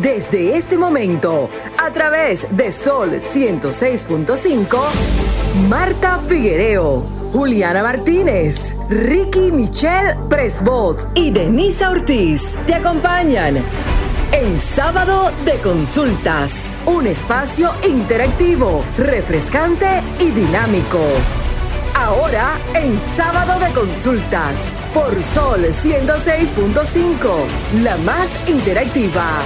[0.00, 4.78] Desde este momento, a través de Sol 106.5,
[5.70, 7.02] Marta Figuereo,
[7.32, 13.56] Juliana Martínez, Ricky Michelle Presbot y Denisa Ortiz te acompañan
[14.32, 21.00] en Sábado de Consultas, un espacio interactivo, refrescante y dinámico.
[21.94, 29.40] Ahora en Sábado de Consultas, por Sol 106.5, la más interactiva.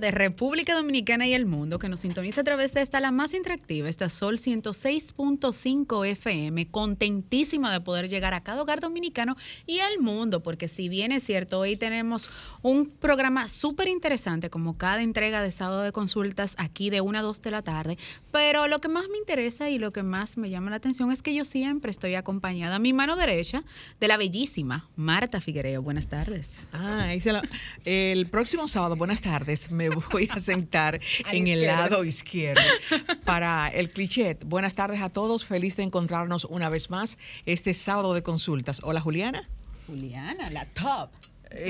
[0.00, 3.34] De República Dominicana y el mundo, que nos sintoniza a través de esta, la más
[3.34, 6.68] interactiva, esta Sol 106.5 FM.
[6.70, 9.36] Contentísima de poder llegar a cada hogar dominicano
[9.66, 12.30] y al mundo, porque si bien es cierto, hoy tenemos
[12.62, 17.22] un programa súper interesante, como cada entrega de sábado de consultas aquí de 1 a
[17.22, 17.98] 2 de la tarde,
[18.30, 21.22] pero lo que más me interesa y lo que más me llama la atención es
[21.22, 23.64] que yo siempre estoy acompañada a mi mano derecha
[24.00, 25.82] de la bellísima Marta Figuereo.
[25.82, 26.66] Buenas tardes.
[26.72, 27.12] Ah,
[27.84, 31.00] el próximo sábado, buenas tardes, me voy a sentar
[31.32, 32.62] en el lado izquierdo
[33.24, 34.36] para el cliché.
[34.44, 38.80] Buenas tardes a todos, feliz de encontrarnos una vez más este sábado de consultas.
[38.82, 39.48] Hola Juliana.
[39.86, 41.10] Juliana, la top.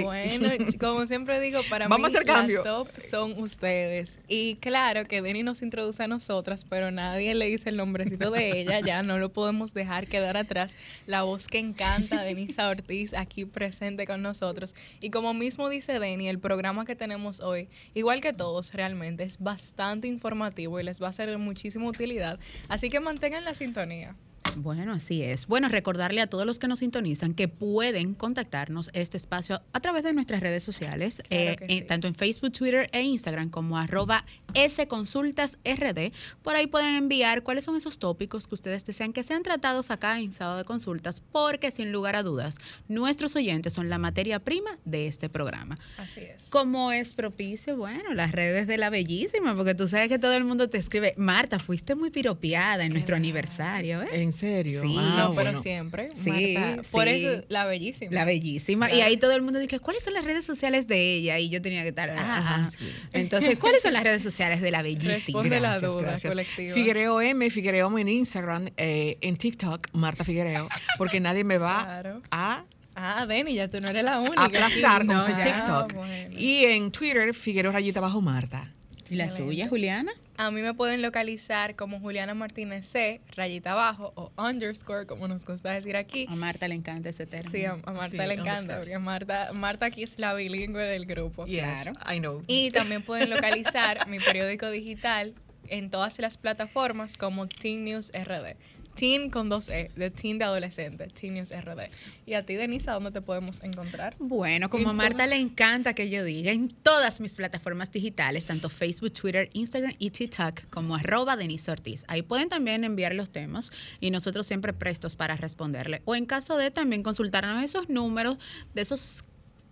[0.02, 0.48] Bueno,
[0.80, 4.18] como siempre digo, para mí los top son ustedes.
[4.28, 8.60] Y claro que Denny nos introduce a nosotras, pero nadie le dice el nombrecito de
[8.60, 10.76] ella, ya no lo podemos dejar quedar atrás.
[11.06, 14.74] La voz que encanta, Denisa Ortiz, aquí presente con nosotros.
[15.00, 19.38] Y como mismo dice Denny, el programa que tenemos hoy, igual que todos realmente, es
[19.38, 22.38] bastante informativo y les va a ser de muchísima utilidad.
[22.68, 24.14] Así que mantengan la sintonía.
[24.56, 25.46] Bueno, así es.
[25.46, 30.02] Bueno, recordarle a todos los que nos sintonizan que pueden contactarnos este espacio a través
[30.02, 34.24] de nuestras redes sociales, eh, tanto en Facebook, Twitter e Instagram como arroba
[34.56, 36.12] sconsultasrd.
[36.42, 40.18] Por ahí pueden enviar cuáles son esos tópicos que ustedes desean que sean tratados acá
[40.20, 44.78] en Sábado de Consultas, porque sin lugar a dudas, nuestros oyentes son la materia prima
[44.84, 45.78] de este programa.
[45.98, 46.48] Así es.
[46.50, 50.44] Como es propicio, bueno, las redes de la bellísima, porque tú sabes que todo el
[50.44, 54.02] mundo te escribe, Marta, fuiste muy piropeada en nuestro aniversario.
[54.02, 54.22] ¿eh?
[54.44, 54.82] Serio?
[54.82, 56.08] Sí, ah, no, pero siempre.
[56.22, 56.56] Sí,
[56.90, 58.12] por eso, la bellísima.
[58.12, 58.92] La bellísima.
[58.92, 61.38] Y ahí todo el mundo dice, ¿cuáles son las redes sociales de ella?
[61.38, 62.70] Y yo tenía que estar, ajá.
[63.12, 65.14] Entonces, ¿cuáles son las redes sociales de la bellísima?
[65.14, 66.74] Responde la duda colectiva.
[66.74, 70.68] Figuereo M, Figuereo en Instagram, eh, en TikTok, Marta Figuereo,
[70.98, 72.64] porque nadie me va a
[72.96, 74.44] Ah, Denny, ya tú no eres la única.
[74.44, 75.94] Aplastar con TikTok.
[76.38, 78.72] Y en Twitter, Figuereo Rayita Bajo Marta.
[79.10, 80.12] ¿Y la suya, Juliana?
[80.36, 85.44] A mí me pueden localizar como Juliana Martínez C, rayita abajo o underscore, como nos
[85.44, 86.26] gusta decir aquí.
[86.28, 87.50] A Marta le encanta ese término.
[87.50, 91.44] Sí, a, Marta le encanta, porque Marta, Marta aquí es la bilingüe del grupo.
[91.44, 91.92] claro.
[92.12, 92.42] I know.
[92.48, 95.34] Y también pueden localizar mi periódico digital
[95.68, 98.56] en todas las plataformas como Teen News RD.
[98.94, 101.90] Teen con dos E, de Teen de adolescente, Teen News RD.
[102.26, 104.16] Y a ti, Denisa, ¿dónde te podemos encontrar?
[104.18, 108.68] Bueno, como a Marta le encanta que yo diga, en todas mis plataformas digitales, tanto
[108.68, 112.04] Facebook, Twitter, Instagram y TikTok, como arroba Denise Ortiz.
[112.08, 116.02] Ahí pueden también enviar los temas y nosotros siempre prestos para responderle.
[116.04, 118.38] O en caso de también consultarnos esos números
[118.74, 119.24] de esos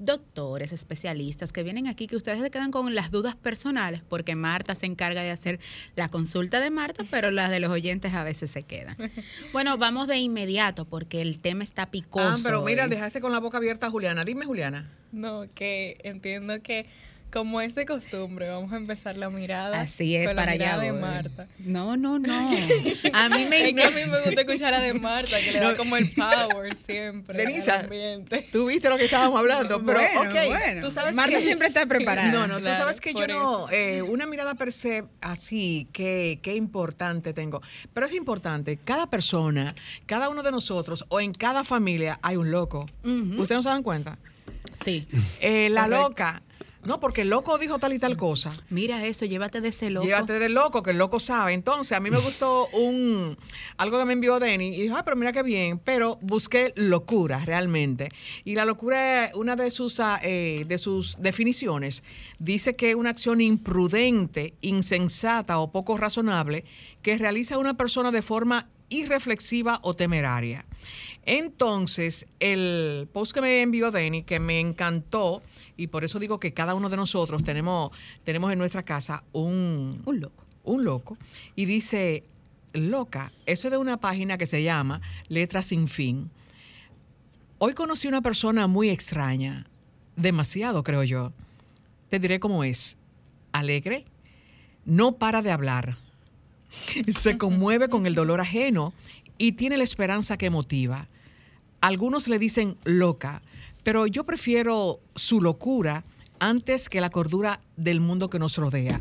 [0.05, 4.75] doctores, especialistas que vienen aquí, que ustedes se quedan con las dudas personales, porque Marta
[4.75, 5.61] se encarga de hacer
[5.97, 8.97] la consulta de Marta, pero las de los oyentes a veces se quedan.
[9.53, 12.29] Bueno, vamos de inmediato, porque el tema está picoso.
[12.29, 14.25] Ah, pero mira, dejaste con la boca abierta a Juliana.
[14.25, 14.91] Dime, Juliana.
[15.13, 16.87] No, que entiendo que
[17.33, 19.81] como es de costumbre, vamos a empezar la mirada.
[19.81, 21.49] Así es, para allá de Marta.
[21.59, 22.51] No, no, no.
[23.15, 25.61] A mí me es que a mí me gusta escuchar a de Marta, que le
[25.61, 27.39] da como el power siempre.
[27.39, 27.87] Denisa,
[28.53, 30.81] tú viste lo que estábamos hablando, pero bueno, bueno.
[30.81, 32.31] tú sabes Marta siempre está preparada.
[32.31, 36.55] No, no, tú sabes que yo no, eh, una mirada per se así, qué, qué
[36.55, 37.63] importante tengo.
[37.95, 42.51] Pero es importante, cada persona, cada uno de nosotros o en cada familia hay un
[42.51, 42.85] loco.
[43.03, 44.19] ¿Ustedes no se dan cuenta?
[44.73, 45.07] Sí.
[45.41, 46.43] Eh, la loca
[46.85, 48.51] no, porque el loco dijo tal y tal cosa.
[48.69, 50.05] Mira eso, llévate de ese loco.
[50.05, 51.53] Llévate del loco, que el loco sabe.
[51.53, 53.37] Entonces, a mí me gustó un
[53.77, 55.79] algo que me envió Denny y dije, ah, pero mira qué bien.
[55.79, 58.09] Pero busqué locura realmente.
[58.45, 62.03] Y la locura, una de sus, ah, eh, de sus definiciones,
[62.41, 66.65] dice que es una acción imprudente, insensata o poco razonable
[67.03, 70.65] que realiza una persona de forma irreflexiva o temeraria.
[71.25, 75.43] Entonces, el post que me envió Denny, que me encantó,
[75.77, 77.91] y por eso digo que cada uno de nosotros tenemos,
[78.25, 80.45] tenemos en nuestra casa un, un loco.
[80.65, 81.17] Un loco.
[81.57, 82.25] Y dice,
[82.73, 86.31] loca, eso es de una página que se llama Letras sin fin.
[87.59, 89.67] Hoy conocí una persona muy extraña,
[90.17, 91.33] demasiado creo yo.
[92.11, 92.99] Te diré cómo es.
[93.53, 94.05] Alegre,
[94.85, 95.97] no para de hablar,
[97.09, 98.93] se conmueve con el dolor ajeno
[99.39, 101.09] y tiene la esperanza que motiva.
[101.81, 103.43] Algunos le dicen loca,
[103.83, 106.05] pero yo prefiero su locura
[106.39, 109.01] antes que la cordura del mundo que nos rodea.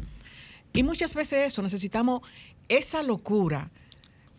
[0.74, 2.22] Y muchas veces eso, necesitamos
[2.70, 3.72] esa locura,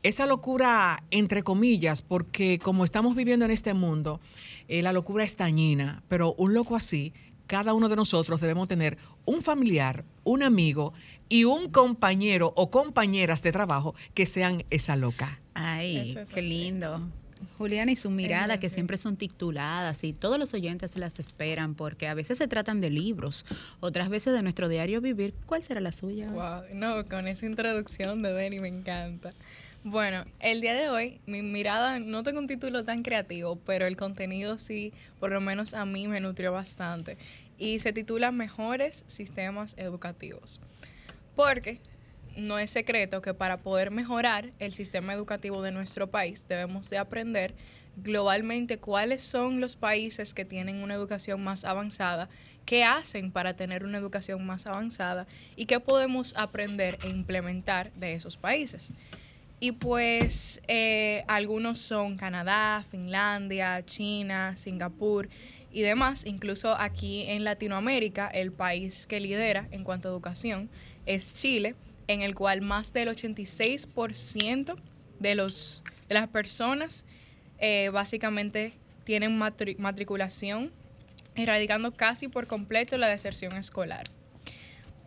[0.02, 4.20] esa locura entre comillas, porque como estamos viviendo en este mundo,
[4.68, 7.12] eh, la locura es dañina, pero un loco así,
[7.46, 10.92] cada uno de nosotros debemos tener un familiar, un amigo
[11.28, 15.40] y un compañero o compañeras de trabajo que sean esa loca.
[15.54, 17.00] Ay, qué lindo.
[17.58, 22.06] Juliana y su mirada, que siempre son tituladas y todos los oyentes las esperan porque
[22.06, 23.44] a veces se tratan de libros,
[23.80, 25.34] otras veces de nuestro diario vivir.
[25.46, 26.28] ¿Cuál será la suya?
[26.30, 29.32] Wow, no, con esa introducción de Denny me encanta.
[29.84, 33.96] Bueno, el día de hoy mi mirada no tengo un título tan creativo, pero el
[33.96, 37.18] contenido sí, por lo menos a mí me nutrió bastante
[37.62, 40.60] y se titula Mejores sistemas educativos.
[41.36, 41.78] Porque
[42.36, 46.98] no es secreto que para poder mejorar el sistema educativo de nuestro país debemos de
[46.98, 47.54] aprender
[47.96, 52.28] globalmente cuáles son los países que tienen una educación más avanzada,
[52.66, 58.14] qué hacen para tener una educación más avanzada y qué podemos aprender e implementar de
[58.14, 58.92] esos países.
[59.60, 65.28] Y pues eh, algunos son Canadá, Finlandia, China, Singapur
[65.72, 66.24] y demás.
[66.26, 70.70] Incluso aquí en Latinoamérica, el país que lidera en cuanto a educación
[71.06, 71.74] es Chile
[72.08, 74.76] en el cual más del 86%
[75.18, 77.04] de, los, de las personas
[77.58, 78.72] eh, básicamente
[79.04, 80.72] tienen matriculación,
[81.34, 84.04] erradicando casi por completo la deserción escolar.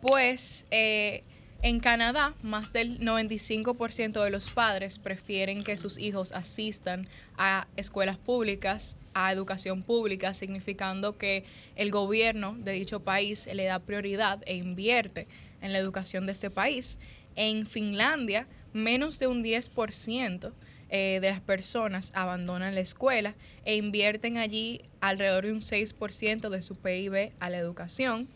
[0.00, 1.22] Pues eh,
[1.62, 7.08] en Canadá, más del 95% de los padres prefieren que sus hijos asistan
[7.38, 11.44] a escuelas públicas, a educación pública, significando que
[11.74, 15.26] el gobierno de dicho país le da prioridad e invierte
[15.62, 16.98] en la educación de este país.
[17.34, 20.52] En Finlandia, menos de un 10%
[20.88, 26.62] eh, de las personas abandonan la escuela e invierten allí alrededor de un 6% de
[26.62, 28.28] su PIB a la educación.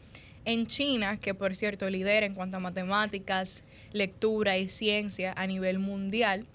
[0.44, 5.78] En China, que por cierto lidera en cuanto a matemáticas, lectura y ciencia a nivel
[5.78, 6.46] mundial,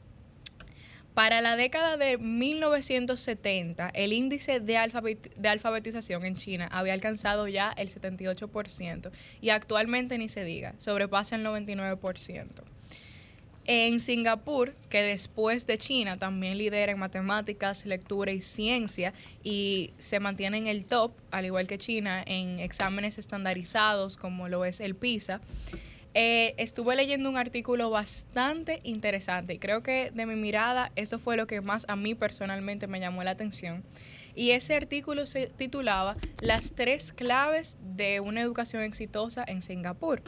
[1.15, 7.87] para la década de 1970, el índice de, alfabetización en China había alcanzado ya el
[7.87, 12.74] 78% y actualmente ni se diga, sobrepasa el 99%.
[13.67, 19.11] En Singapur, que después de China también lidera en matemáticas, lectura y ciencia
[19.43, 24.65] y se mantiene en el top, al igual que China, en exámenes estandarizados como lo
[24.65, 25.41] es el PISA,
[26.13, 31.35] eh, estuve leyendo un artículo bastante interesante y creo que de mi mirada eso fue
[31.35, 33.83] lo que más a mí personalmente me llamó la atención.
[34.35, 40.21] Y ese artículo se titulaba Las tres claves de una educación exitosa en Singapur.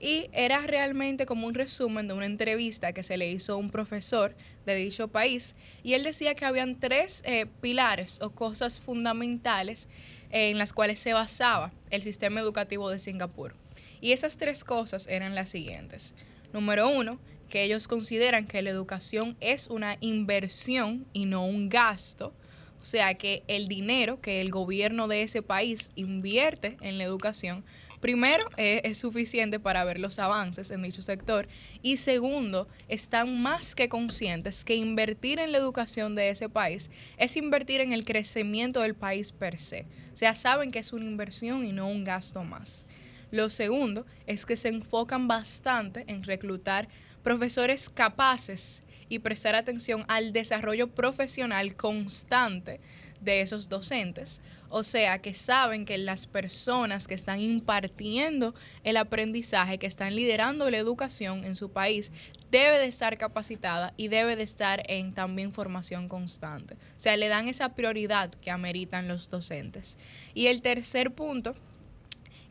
[0.00, 3.70] Y era realmente como un resumen de una entrevista que se le hizo a un
[3.70, 5.54] profesor de dicho país.
[5.82, 9.88] Y él decía que habían tres eh, pilares o cosas fundamentales
[10.30, 13.54] en las cuales se basaba el sistema educativo de Singapur.
[14.00, 16.14] Y esas tres cosas eran las siguientes.
[16.52, 17.18] Número uno,
[17.50, 22.32] que ellos consideran que la educación es una inversión y no un gasto.
[22.80, 27.62] O sea que el dinero que el gobierno de ese país invierte en la educación,
[28.00, 31.46] primero es, suficiente para ver los avances en dicho sector
[31.82, 37.36] y segundo, están más que conscientes que invertir en la educación de ese país es
[37.36, 39.86] invertir en el crecimiento del país per se.
[40.12, 42.86] O sea, saben que es una inversión y no un gasto más.
[43.30, 46.88] Lo segundo es que se enfocan bastante en reclutar
[47.22, 52.80] profesores capaces y prestar atención al desarrollo profesional constante
[53.20, 54.40] de esos docentes.
[54.70, 60.70] O sea, que saben que las personas que están impartiendo el aprendizaje, que están liderando
[60.70, 62.12] la educación en su país,
[62.50, 66.74] debe de estar capacitada y debe de estar en también formación constante.
[66.74, 69.98] O sea, le dan esa prioridad que ameritan los docentes.
[70.34, 71.54] Y el tercer punto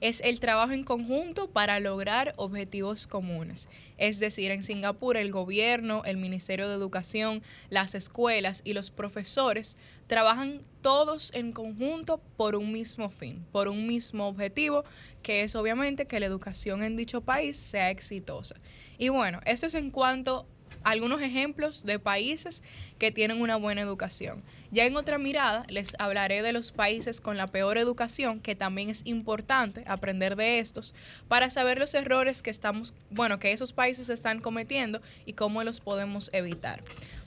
[0.01, 3.69] es el trabajo en conjunto para lograr objetivos comunes.
[3.97, 9.77] Es decir, en Singapur el gobierno, el Ministerio de Educación, las escuelas y los profesores
[10.07, 14.83] trabajan todos en conjunto por un mismo fin, por un mismo objetivo,
[15.21, 18.55] que es obviamente que la educación en dicho país sea exitosa.
[18.97, 20.47] Y bueno, esto es en cuanto
[20.83, 22.63] algunos ejemplos de países
[22.97, 24.43] que tienen una buena educación.
[24.71, 28.89] Ya en otra mirada les hablaré de los países con la peor educación, que también
[28.89, 30.93] es importante aprender de estos
[31.27, 35.79] para saber los errores que estamos, bueno, que esos países están cometiendo y cómo los
[35.79, 36.83] podemos evitar.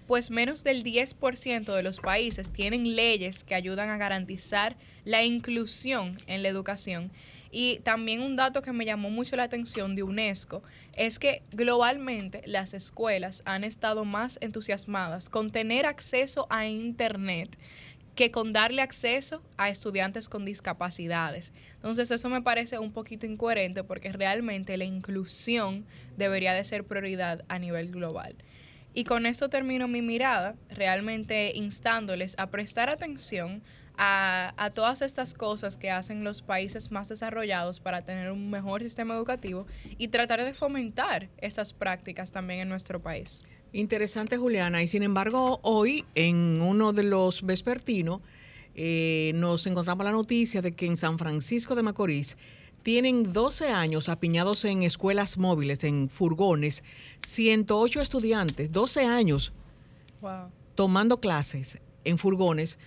[0.07, 6.19] Pues menos del 10% de los países tienen leyes que ayudan a garantizar la inclusión
[6.27, 7.11] en la educación
[7.55, 10.63] Y también un dato que me llamó mucho la atención de UNESCO
[10.95, 17.59] es que globalmente las escuelas han estado más entusiasmadas con tener acceso a Internet
[18.15, 21.53] que con darle acceso a estudiantes con discapacidades.
[21.77, 25.85] Entonces eso me parece un poquito incoherente porque realmente la inclusión
[26.17, 28.35] debería de ser prioridad a nivel global.
[28.95, 33.63] Y con esto termino mi mirada, realmente instándoles a prestar atención
[33.97, 38.83] a, a, todas estas cosas que hacen los países más desarrollados para tener un mejor
[38.83, 39.67] sistema educativo
[39.99, 43.43] y tratar de fomentar esas prácticas también en nuestro país.
[43.73, 44.83] Interesante, Juliana.
[44.83, 48.21] Y sin embargo, hoy en uno de los vespertinos
[48.75, 52.37] eh, nos encontramos la noticia de que en San Francisco de Macorís
[52.83, 56.83] tienen 12 años apiñados en escuelas móviles, en furgones,
[57.25, 59.53] 108 estudiantes, 12 años
[60.75, 62.79] tomando clases en furgones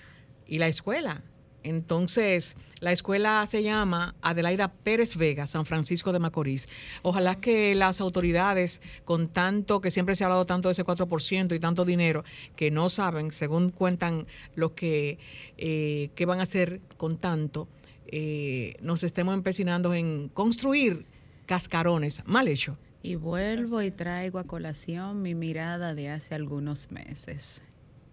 [0.48, 1.24] y la escuela.
[1.64, 6.68] Entonces, la escuela se llama Adelaida Pérez Vega, San Francisco de Macorís.
[7.02, 11.56] Ojalá que las autoridades, con tanto que siempre se ha hablado tanto de ese 4%
[11.56, 12.24] y tanto dinero,
[12.56, 15.18] que no saben, según cuentan lo que,
[15.58, 17.68] eh, van a hacer con tanto,
[18.06, 21.08] eh, nos estemos empecinando en construir
[21.48, 22.78] cascarones mal hecho.
[23.02, 27.64] Y vuelvo y traigo a colación mi mirada de hace algunos meses.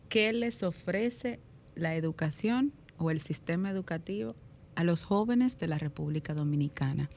[0.08, 1.40] ¿Qué les ofrece
[1.74, 4.34] la educación o el sistema educativo
[4.74, 7.10] a los jóvenes de la República Dominicana.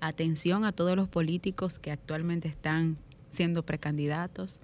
[0.00, 2.96] Atención a todos los políticos que actualmente están
[3.30, 4.60] siendo precandidatos.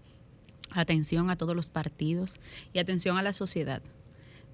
[0.70, 2.40] Atención a todos los partidos
[2.72, 3.82] y atención a la sociedad.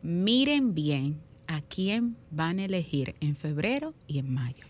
[0.02, 4.64] Miren bien a quién van a elegir en febrero y en mayo.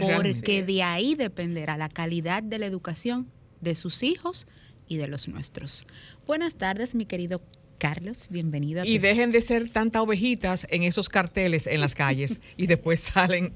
[0.00, 4.46] porque de ahí dependerá la calidad de la educación de sus hijos
[4.86, 5.86] y de los nuestros.
[6.26, 7.42] Buenas tardes, mi querido
[7.84, 8.82] Carlos, bienvenido.
[8.82, 13.52] y dejen de ser tantas ovejitas en esos carteles en las calles y después salen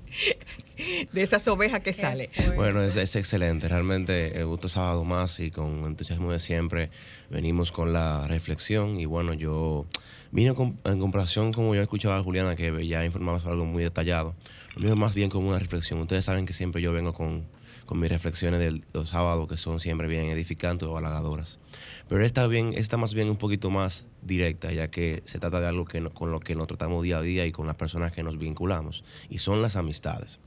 [1.15, 2.29] de esas ovejas que salen.
[2.55, 3.69] Bueno, es, excelente.
[3.69, 6.91] Realmente, eh, gusto sábado más y con entusiasmo de siempre
[7.31, 9.01] venimos con la reflexión.
[9.01, 9.87] Y bueno, yo
[10.31, 10.53] vine
[10.85, 14.35] en comparación como yo escuchaba a Juliana, que ya informaba sobre algo muy detallado.
[14.75, 16.01] Lo mío es más bien como una reflexión.
[16.01, 17.47] Ustedes saben que siempre yo vengo con,
[17.89, 21.59] con mis reflexiones de los sábados, que son siempre bien edificantes o halagadoras.
[22.07, 25.69] Pero esta, bien, está más bien un poquito más directa, ya que se trata de
[25.69, 28.23] algo que con lo que nos tratamos día a día y con las personas que
[28.23, 30.39] nos vinculamos, y son las amistades.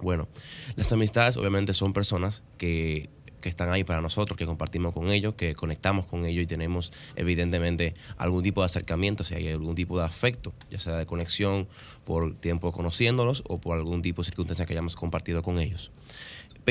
[0.00, 0.28] Bueno,
[0.76, 3.10] las amistades obviamente son personas que,
[3.40, 6.92] que están ahí para nosotros, que compartimos con ellos, que conectamos con ellos y tenemos
[7.16, 11.66] evidentemente algún tipo de acercamiento, si hay algún tipo de afecto, ya sea de conexión
[12.04, 15.90] por tiempo conociéndolos o por algún tipo de circunstancia que hayamos compartido con ellos.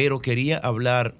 [0.01, 1.13] Pero quería hablar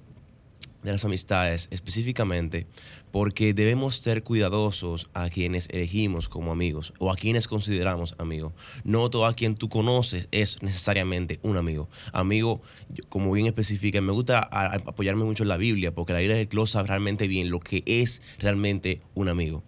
[0.84, 2.66] de las amistades específicamente
[3.12, 8.54] porque debemos ser cuidadosos a quienes elegimos como amigos o a quienes consideramos amigos.
[8.86, 11.90] No todo a quien tú conoces es necesariamente un amigo.
[12.14, 12.62] Amigo,
[13.10, 17.28] como bien especifica, me gusta apoyarme mucho en la Biblia porque la Biblia desglosa realmente
[17.28, 19.62] bien lo que es realmente un amigo.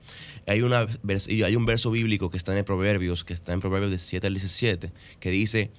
[0.47, 4.25] Hay, una, hay un verso bíblico que está en Proverbios, que está en Proverbios 17
[4.25, 5.69] al 17, que dice,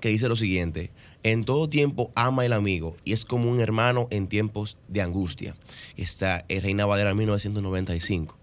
[0.00, 4.08] que dice lo siguiente, en todo tiempo ama el amigo y es como un hermano
[4.10, 5.54] en tiempos de angustia.
[5.96, 8.38] Está en Reina Valera 1995.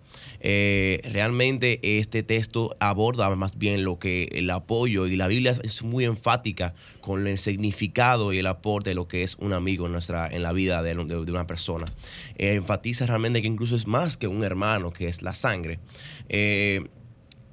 [0.47, 5.83] Eh, realmente este texto aborda más bien lo que el apoyo y la Biblia es
[5.83, 9.93] muy enfática con el significado y el aporte de lo que es un amigo en,
[9.93, 11.85] nuestra, en la vida de, una persona.
[12.37, 15.79] Eh, enfatiza realmente que incluso es más que un hermano, que es la sangre.
[16.29, 16.85] Eh,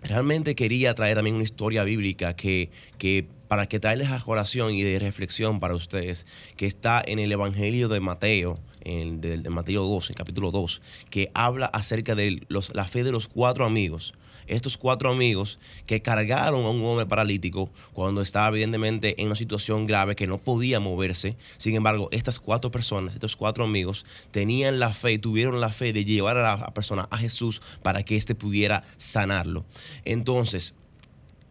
[0.03, 4.83] realmente quería traer también una historia bíblica que, que para que traerles a oración y
[4.83, 10.11] de reflexión para ustedes, que está en el Evangelio de Mateo, en de, Mateo 2,
[10.11, 10.81] en capítulo 2,
[11.11, 14.15] que habla acerca de los, la fe de los cuatro amigos.
[14.47, 19.87] Estos cuatro amigos que cargaron a un hombre paralítico cuando estaba evidentemente en una situación
[19.87, 21.37] grave que no podía moverse.
[21.57, 26.05] Sin embargo, estas cuatro personas, estos cuatro amigos, tenían la fe, tuvieron la fe de
[26.05, 29.65] llevar a la persona a Jesús para que éste pudiera sanarlo.
[30.05, 30.75] Entonces,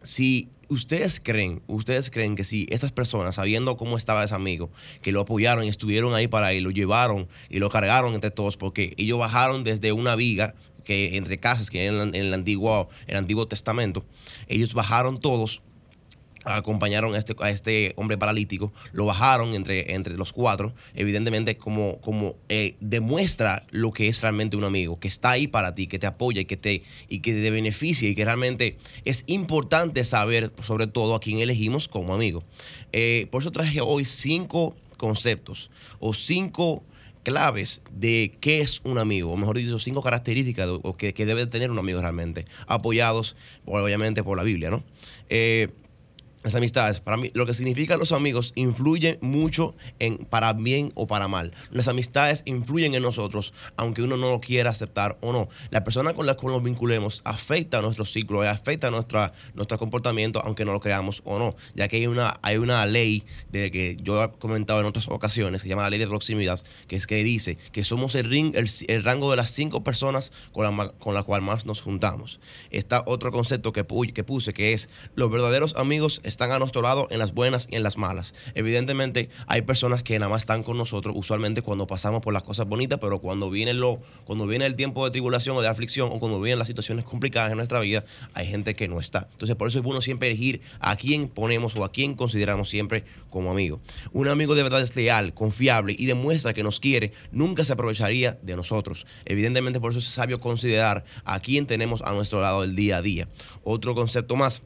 [0.02, 4.70] si ustedes creen, ustedes creen que si estas personas, sabiendo cómo estaba ese amigo,
[5.02, 8.56] que lo apoyaron y estuvieron ahí para él, lo llevaron y lo cargaron entre todos,
[8.56, 13.16] porque ellos bajaron desde una viga que entre casas que en en el antiguo, el
[13.16, 14.04] antiguo testamento,
[14.48, 15.62] ellos bajaron todos
[16.44, 22.00] acompañaron a este, a este hombre paralítico, lo bajaron entre, entre los cuatro, evidentemente como,
[22.00, 25.98] como eh, demuestra lo que es realmente un amigo, que está ahí para ti, que
[25.98, 30.52] te apoya y que te, y que te beneficia y que realmente es importante saber
[30.62, 32.42] sobre todo a quién elegimos como amigo.
[32.92, 36.84] Eh, por eso traje hoy cinco conceptos o cinco
[37.22, 41.70] claves de qué es un amigo, o mejor dicho, cinco características que, que, debe tener
[41.70, 44.82] un amigo realmente, apoyados obviamente por la Biblia, ¿no?
[45.28, 45.68] Eh,
[46.42, 51.06] las amistades, para mí, lo que significan los amigos influye mucho en para bien o
[51.06, 51.52] para mal.
[51.70, 55.48] Las amistades influyen en nosotros, aunque uno no lo quiera aceptar o no.
[55.70, 59.78] La persona con la que nos vinculemos afecta a nuestro ciclo, afecta a nuestra, nuestro
[59.78, 61.54] comportamiento, aunque no lo creamos o no.
[61.74, 65.62] Ya que hay una, hay una ley de que yo he comentado en otras ocasiones,
[65.62, 68.54] que se llama la ley de proximidad, que es que dice que somos el, ring,
[68.56, 72.40] el, rango de las cinco personas con la, con la cual más nos juntamos.
[72.70, 77.18] Está otro concepto que puse, que es los verdaderos amigos están a nuestro lado en
[77.18, 78.34] las buenas y en las malas.
[78.54, 82.66] Evidentemente hay personas que nada más están con nosotros usualmente cuando pasamos por las cosas
[82.66, 86.18] bonitas, pero cuando viene, lo, cuando viene el tiempo de tribulación o de aflicción o
[86.18, 89.28] cuando vienen las situaciones complicadas en nuestra vida, hay gente que no está.
[89.32, 93.04] Entonces por eso es bueno siempre elegir a quién ponemos o a quién consideramos siempre
[93.30, 93.80] como amigo.
[94.12, 98.38] Un amigo de verdad es leal, confiable y demuestra que nos quiere, nunca se aprovecharía
[98.42, 99.06] de nosotros.
[99.24, 103.02] Evidentemente por eso es sabio considerar a quién tenemos a nuestro lado el día a
[103.02, 103.28] día.
[103.62, 104.62] Otro concepto más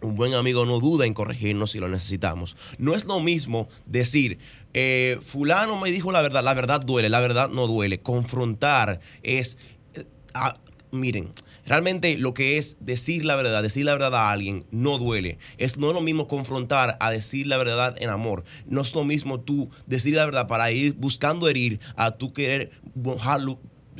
[0.00, 2.56] un buen amigo no duda en corregirnos si lo necesitamos.
[2.78, 4.38] No es lo mismo decir,
[4.74, 8.00] eh, fulano me dijo la verdad, la verdad duele, la verdad no duele.
[8.00, 9.58] Confrontar es,
[9.94, 10.04] eh,
[10.90, 11.32] miren,
[11.64, 15.38] realmente lo que es decir la verdad, decir la verdad a alguien no duele.
[15.58, 18.44] Es no es lo mismo confrontar a decir la verdad en amor.
[18.66, 22.70] No es lo mismo tú decir la verdad para ir buscando herir a tú querer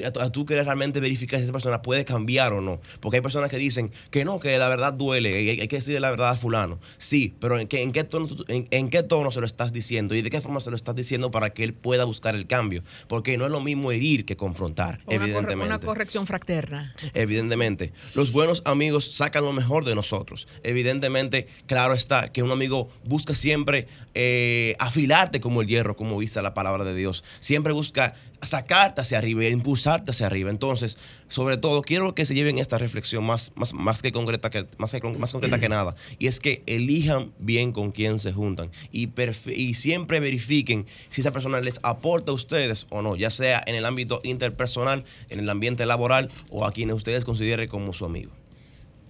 [0.04, 2.80] a tú quieres realmente verificar si esa persona puede cambiar o no.
[3.00, 6.00] Porque hay personas que dicen que no, que la verdad duele, hay, hay que decirle
[6.00, 6.78] la verdad a fulano.
[6.98, 10.22] Sí, pero ¿en qué, en, qué tono, en, qué tono se lo estás diciendo y
[10.22, 12.82] de qué forma se lo estás diciendo para que él pueda buscar el cambio?
[13.08, 15.66] Porque no es lo mismo herir que confrontar, evidentemente.
[15.66, 16.94] una corrección fraterna.
[17.14, 17.92] Evidentemente.
[18.14, 20.48] Los buenos amigos sacan lo mejor de nosotros.
[20.62, 26.40] Evidentemente, claro está que un amigo busca siempre eh, afilarte como el hierro, como dice
[26.42, 27.24] la palabra de Dios.
[27.40, 29.52] Siempre busca sacarte hacia arriba y
[29.86, 30.50] impulsarte hacia arriba.
[30.50, 34.66] Entonces, sobre todo, quiero que se lleven esta reflexión más, más, más, que, concreta que,
[34.78, 35.94] más, más concreta que nada.
[36.18, 39.08] Y es que elijan bien con quién se juntan y,
[39.52, 43.74] y siempre verifiquen si esa persona les aporta a ustedes o no, ya sea en
[43.74, 48.32] el ámbito interpersonal, en el ambiente laboral o a quienes ustedes consideren como su amigo.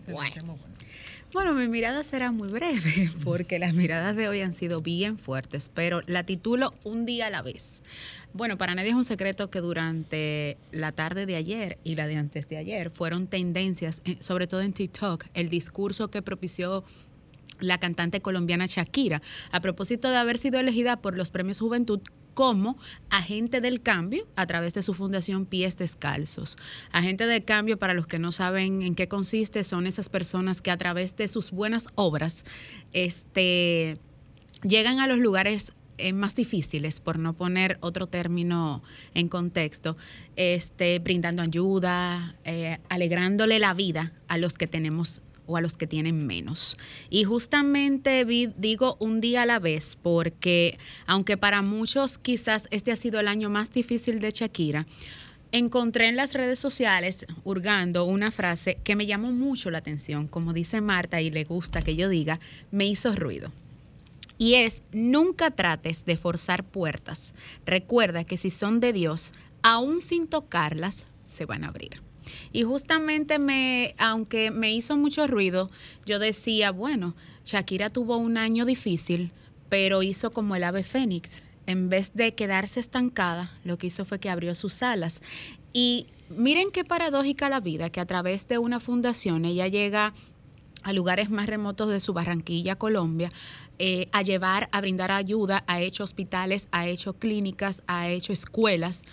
[0.06, 0.59] Bueno,
[1.45, 6.02] mi mirada será muy breve porque las miradas de hoy han sido bien fuertes, pero
[6.06, 7.82] la titulo Un día a la vez.
[8.32, 12.17] Bueno, para nadie es un secreto que durante la tarde de ayer y la de
[12.17, 16.84] antes de ayer fueron tendencias, eh, sobre todo en TikTok, el discurso que propició
[17.60, 22.00] la cantante colombiana Shakira, a propósito de haber sido elegida por los Premios Juventud
[22.36, 22.76] como
[23.08, 26.58] agente del cambio a través de su fundación Pies Descalzos.
[26.92, 30.70] Agente del cambio, para los que no saben en qué consiste, son esas personas que
[30.70, 32.44] a través de sus buenas obras
[32.92, 33.99] este,
[34.62, 38.82] llegan a los lugares eh, más difíciles, por no poner otro término
[39.14, 39.96] en contexto,
[40.36, 45.87] este, brindando ayuda, eh, alegrándole la vida a los que tenemos o a los que
[45.87, 46.76] tienen menos.
[47.11, 48.25] Y justamente
[48.56, 53.28] digo un día a la vez porque aunque para muchos quizás este ha sido el
[53.28, 54.87] año más difícil de Shakira,
[55.52, 60.52] encontré en las redes sociales, hurgando, una frase que me llamó mucho la atención, como
[60.52, 63.52] dice Marta y le gusta que yo diga, me hizo ruido.
[64.39, 67.32] Y es, nunca trates de forzar puertas.
[67.65, 69.32] Recuerda que si son de Dios,
[69.63, 72.05] aún sin tocarlas, se van a abrir.
[72.52, 75.71] Y justamente me, aunque me hizo mucho ruido,
[76.04, 79.32] yo decía, bueno, Shakira tuvo un año difícil,
[79.69, 81.43] pero hizo como el ave fénix.
[81.67, 85.21] En vez de quedarse estancada, lo que hizo fue que abrió sus alas.
[85.73, 90.15] Y miren qué paradójica la vida, que a través de una fundación ella llega
[90.82, 93.32] a lugares más remotos de su Barranquilla, Colombia,
[93.78, 99.04] eh, a llevar, a brindar ayuda, ha hecho hospitales, ha hecho clínicas, ha hecho escuelas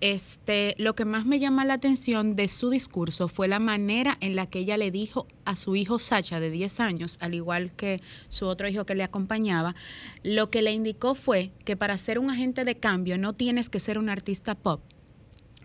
[0.00, 4.34] este, lo que más me llama la atención de su discurso fue la manera en
[4.34, 8.00] la que ella le dijo a su hijo Sacha de 10 años, al igual que
[8.28, 9.74] su otro hijo que le acompañaba,
[10.22, 13.78] lo que le indicó fue que para ser un agente de cambio no tienes que
[13.78, 14.80] ser un artista pop,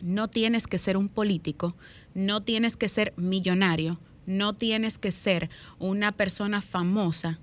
[0.02, 1.76] no tienes que ser un político,
[2.14, 7.40] no tienes que ser millonario, no tienes que ser una persona famosa,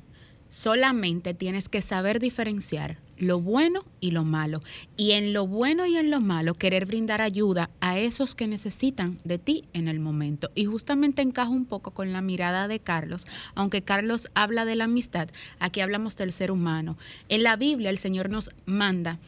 [0.51, 4.63] solamente tienes que saber diferenciar lo bueno y lo malo.
[4.97, 9.21] Y en lo bueno y en lo malo, querer brindar ayuda a esos que necesitan
[9.23, 10.51] de ti en el momento.
[10.57, 14.85] Y justamente encaja un poco con la mirada de Carlos, aunque Carlos habla de la
[14.85, 15.29] amistad,
[15.61, 16.99] aquí hablamos del ser humano.
[17.29, 19.21] En la Biblia el Señor nos manda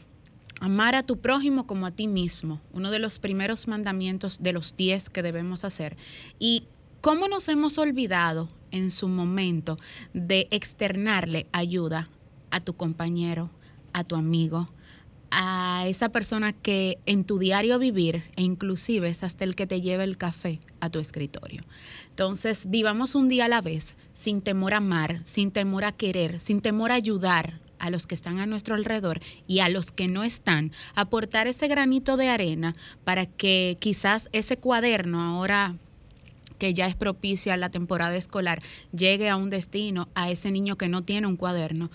[0.60, 4.76] amar a tu prójimo como a ti mismo, uno de los primeros mandamientos de los
[4.76, 5.96] diez que debemos hacer.
[6.40, 6.64] Y
[7.00, 9.78] cómo nos hemos olvidado en su momento
[10.14, 12.08] de externarle ayuda
[12.50, 13.50] a tu compañero,
[13.94, 14.68] a tu amigo,
[15.30, 19.80] a esa persona que en tu diario vivir, e inclusive es hasta el que te
[19.80, 21.62] lleva el café a tu escritorio.
[22.10, 26.38] Entonces, vivamos un día a la vez, sin temor a amar, sin temor a querer,
[26.38, 30.08] sin temor a ayudar a los que están a nuestro alrededor y a los que
[30.08, 35.74] no están, aportar ese granito de arena para que quizás ese cuaderno ahora
[36.58, 38.62] que ya es propicia la temporada escolar,
[38.96, 41.90] llegue a un destino a ese niño que no tiene un cuaderno,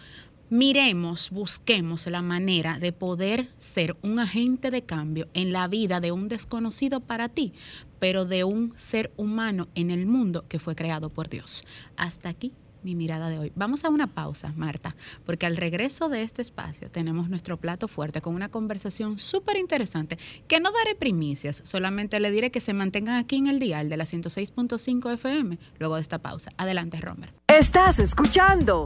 [0.49, 6.11] miremos, busquemos la manera de poder ser un agente de cambio en la vida de
[6.11, 7.53] un desconocido para ti,
[7.99, 11.65] pero de un ser humano en el mundo que fue creado por Dios.
[11.97, 12.51] Hasta aquí
[12.83, 13.51] mi mirada de hoy.
[13.55, 18.21] Vamos a una pausa, Marta, porque al regreso de este espacio tenemos nuestro plato fuerte
[18.21, 23.15] con una conversación súper interesante que no daré primicias, solamente le diré que se mantengan
[23.15, 26.51] aquí en el dial de la 106.5 FM luego de esta pausa.
[26.57, 27.33] Adelante, Romer.
[27.47, 28.83] Estás escuchando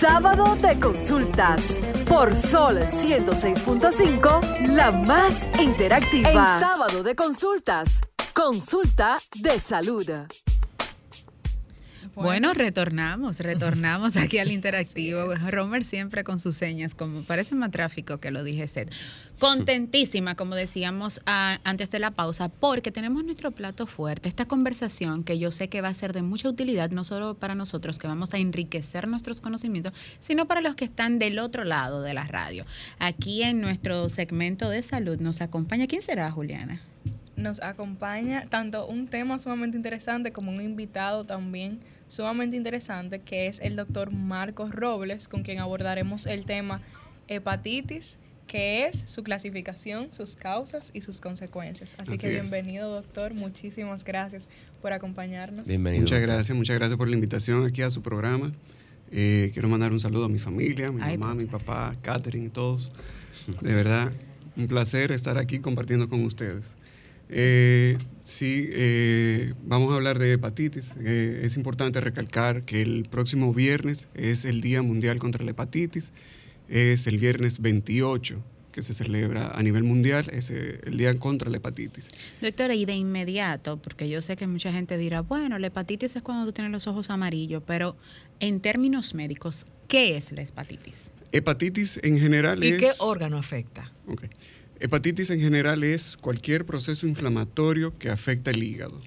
[0.00, 1.62] Sábado de Consultas
[2.08, 6.30] por Sol 106.5, la más interactiva.
[6.30, 8.00] En Sábado de Consultas,
[8.34, 10.10] consulta de salud.
[12.14, 15.34] Bueno, retornamos, retornamos aquí al interactivo.
[15.50, 18.92] Romer siempre con sus señas, como parece más tráfico que lo dije Seth.
[19.38, 25.38] Contentísima, como decíamos antes de la pausa, porque tenemos nuestro plato fuerte, esta conversación que
[25.38, 28.34] yo sé que va a ser de mucha utilidad, no solo para nosotros que vamos
[28.34, 32.66] a enriquecer nuestros conocimientos, sino para los que están del otro lado de la radio.
[32.98, 36.80] Aquí en nuestro segmento de salud nos acompaña, ¿quién será, Juliana?
[37.36, 43.60] Nos acompaña tanto un tema sumamente interesante como un invitado también sumamente interesante, que es
[43.60, 46.82] el doctor Marcos Robles, con quien abordaremos el tema
[47.28, 48.18] hepatitis,
[48.48, 51.94] que es su clasificación, sus causas y sus consecuencias.
[51.98, 53.32] Así, que bienvenido, doctor.
[53.34, 54.48] Muchísimas gracias
[54.82, 55.68] por acompañarnos.
[55.68, 56.02] Bienvenido.
[56.02, 58.52] Muchas gracias, muchas gracias por la invitación aquí a su programa.
[59.12, 62.90] Eh, quiero mandar un saludo a mi familia, mi mamá, mi papá, Catherine y todos.
[63.60, 64.12] De verdad,
[64.56, 66.64] un placer estar aquí compartiendo con ustedes.
[67.28, 67.98] Eh,
[68.30, 70.92] sí, eh, vamos a hablar de hepatitis.
[71.04, 76.12] Eh, es importante recalcar que el próximo viernes es el Día Mundial contra la Hepatitis.
[76.68, 81.56] Es el viernes 28 que se celebra a nivel mundial, es el Día contra la
[81.56, 82.08] Hepatitis.
[82.40, 86.22] Doctora, y de inmediato, porque yo sé que mucha gente dirá, bueno, la hepatitis es
[86.22, 87.96] cuando tú tienes los ojos amarillos, pero
[88.38, 91.12] en términos médicos, ¿qué es la hepatitis?
[91.32, 92.76] Hepatitis en general es...
[92.76, 93.92] ¿Y qué órgano afecta?
[94.06, 94.30] Okay.
[94.82, 98.98] Hepatitis en general es cualquier proceso inflamatorio que afecta el hígado.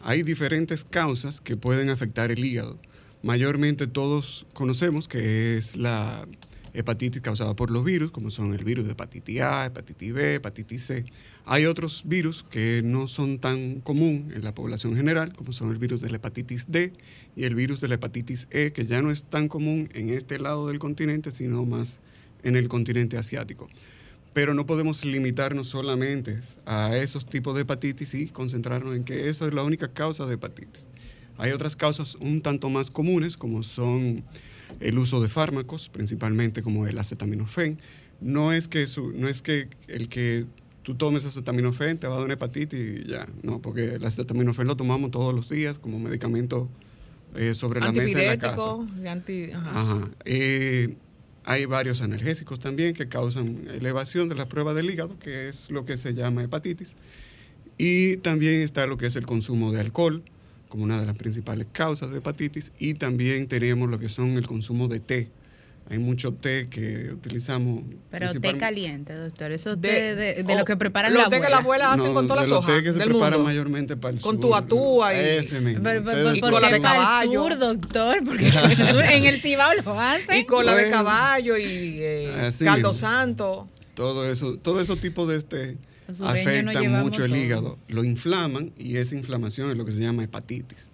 [0.00, 2.78] Hay diferentes causas que pueden afectar el hígado.
[3.22, 6.26] Mayormente todos conocemos que es la
[6.72, 10.84] hepatitis causada por los virus, como son el virus de hepatitis A, hepatitis B, hepatitis
[10.84, 11.04] C.
[11.44, 15.76] Hay otros virus que no son tan común en la población general, como son el
[15.76, 16.94] virus de la hepatitis D
[17.36, 20.38] y el virus de la hepatitis E, que ya no es tan común en este
[20.38, 21.98] lado del continente, sino más
[22.42, 23.68] en el continente asiático
[24.32, 29.46] pero no podemos limitarnos solamente a esos tipos de hepatitis y concentrarnos en que eso
[29.46, 30.88] es la única causa de hepatitis.
[31.36, 34.22] Hay otras causas un tanto más comunes, como son
[34.78, 37.78] el uso de fármacos, principalmente como el acetaminofén.
[38.20, 40.46] No es que, no es que el que
[40.82, 44.66] tú tomes acetaminofén te va a dar una hepatitis y ya, no, porque el acetaminofén
[44.66, 46.68] lo tomamos todos los días como medicamento
[47.34, 48.76] eh, sobre la mesa de la casa.
[49.08, 50.08] Anti, ajá.
[50.24, 50.96] Eh,
[51.44, 55.84] hay varios analgésicos también que causan elevación de la prueba del hígado, que es lo
[55.84, 56.94] que se llama hepatitis.
[57.78, 60.22] Y también está lo que es el consumo de alcohol,
[60.68, 62.72] como una de las principales causas de hepatitis.
[62.78, 65.28] Y también tenemos lo que son el consumo de té,
[65.90, 67.82] hay mucho té que utilizamos.
[68.12, 69.50] Pero té caliente, doctor.
[69.50, 71.36] Eso té de, de, lo que preparan la abuela.
[71.36, 72.70] Los té que la abuela hace con todas las hojas.
[72.70, 74.40] Los té que se preparan mayormente para el con sur.
[74.40, 75.18] Con tu atúa y.
[75.18, 75.82] Ese mismo.
[75.82, 77.42] Pero, pero, y la de caballo.
[77.42, 80.38] Sur, doctor, porque en el Cibao lo hacen.
[80.38, 83.68] Y con la de caballo y eh, caldo santo.
[83.94, 85.76] Todo eso, todo esos tipos de este
[86.20, 90.89] afectan mucho el hígado, lo inflaman y esa inflamación es lo que se llama hepatitis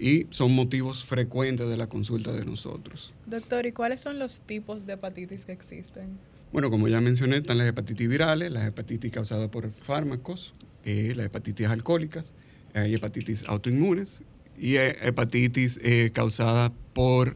[0.00, 3.12] y son motivos frecuentes de la consulta de nosotros.
[3.26, 6.18] Doctor, ¿y cuáles son los tipos de hepatitis que existen?
[6.52, 11.26] Bueno, como ya mencioné, están las hepatitis virales, las hepatitis causadas por fármacos, eh, las
[11.26, 12.32] hepatitis alcohólicas,
[12.74, 14.20] hay hepatitis autoinmunes
[14.58, 17.34] y hepatitis eh, causada por,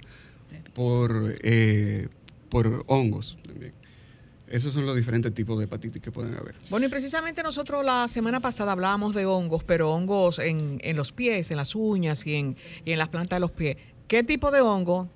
[0.73, 2.09] por, eh,
[2.49, 3.73] por hongos también.
[4.49, 6.55] Esos son los diferentes tipos de hepatitis que pueden haber.
[6.71, 11.51] Bueno, y precisamente nosotros la semana pasada hablábamos de hongos, pero hongos en, los pies,
[11.51, 13.77] en las uñas y en, en las plantas de los pies.
[14.07, 15.09] ¿Qué tipo de hongo?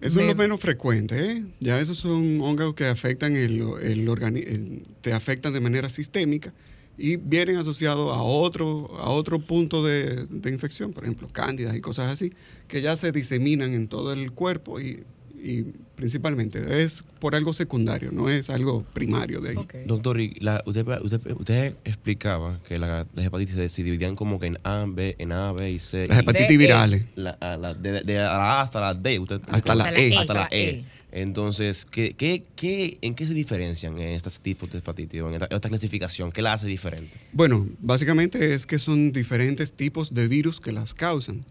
[0.00, 1.44] Eso es lo menos frecuente, ¿eh?
[1.60, 6.52] Ya esos son hongos que afectan el, el, te afectan de manera sistémica
[6.98, 11.80] y vienen asociados a otro, a otro punto de, de infección, por ejemplo, cándidas y
[11.80, 12.32] cosas así,
[12.66, 15.04] que ya se diseminan en todo el cuerpo y
[15.42, 15.64] y
[15.96, 19.84] principalmente es por algo secundario, no es algo primario de ahí.
[19.86, 25.52] Doctor, usted, explicaba que las hepatitis se dividían como que en A, B, en A,
[25.52, 26.06] B y C.
[26.06, 27.04] Las hepatitis virales.
[27.16, 27.36] La,
[27.74, 29.20] de, A hasta la D.
[29.48, 30.16] hasta, la e.
[30.16, 30.84] Hasta la E.
[31.12, 35.68] Entonces, ¿qué, qué, qué, en qué se diferencian estos tipos de hepatitis o en esta,
[35.68, 36.32] clasificación?
[36.32, 37.18] ¿Qué la hace diferente?
[37.32, 41.44] Bueno, básicamente es que son diferentes tipos de virus que las causan.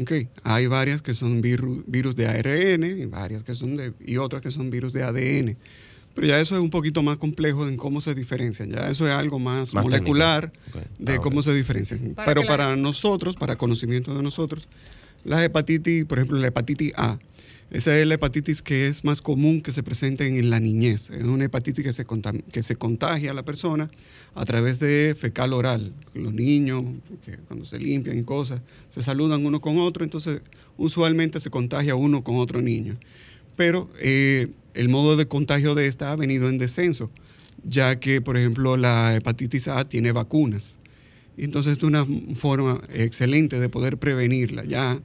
[0.00, 0.28] Okay.
[0.44, 4.42] Hay varias que son virus, virus de ARN y varias que son de, y otras
[4.42, 5.56] que son virus de ADN.
[6.14, 8.70] Pero ya eso es un poquito más complejo en cómo se diferencian.
[8.70, 10.52] Ya eso es algo más, molecular
[10.98, 12.14] de ah, cómo se diferencian.
[12.26, 14.68] Pero para nosotros, para conocimiento de nosotros,
[15.24, 17.18] la hepatitis, por ejemplo, la hepatitis A,
[17.70, 21.10] esa es la hepatitis que es más común que se presente en la niñez.
[21.10, 22.06] Es una hepatitis que se,
[22.50, 23.90] que se contagia a la persona
[24.34, 25.92] a través de fecal oral.
[26.14, 26.82] Los niños,
[27.46, 28.60] cuando se limpian y cosas,
[28.94, 30.40] se saludan uno con otro, entonces
[30.78, 32.96] usualmente se contagia uno con otro niño.
[33.56, 37.10] Pero eh, el modo de contagio de esta ha venido en descenso,
[37.64, 40.76] ya que, por ejemplo, la hepatitis A tiene vacunas.
[41.36, 44.64] Entonces es una forma excelente de poder prevenirla.
[44.64, 45.00] Ya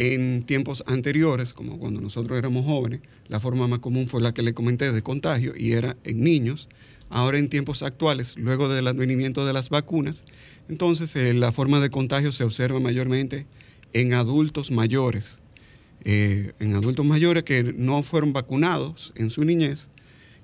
[0.00, 4.40] en tiempos anteriores, como cuando nosotros éramos jóvenes, la forma más común fue la que
[4.40, 6.70] le comenté de contagio y era en niños.
[7.10, 10.24] Ahora en tiempos actuales, luego del advenimiento de las vacunas,
[10.70, 13.44] entonces eh, la forma de contagio se observa mayormente
[13.92, 15.38] en adultos mayores,
[16.04, 19.88] eh, en adultos mayores que no fueron vacunados en su niñez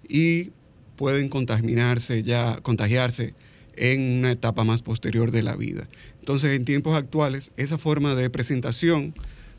[0.07, 0.51] y
[0.97, 3.33] pueden contaminarse ya, contagiarse
[3.75, 5.89] en una etapa más posterior de la vida.
[6.19, 9.15] Entonces, en tiempos actuales, esa forma de presentación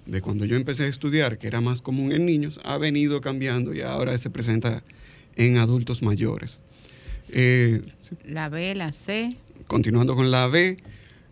[0.07, 3.73] de cuando yo empecé a estudiar, que era más común en niños, ha venido cambiando
[3.73, 4.83] y ahora se presenta
[5.35, 6.61] en adultos mayores.
[7.33, 7.81] Eh,
[8.25, 9.29] la B, la C.
[9.67, 10.77] Continuando con la B,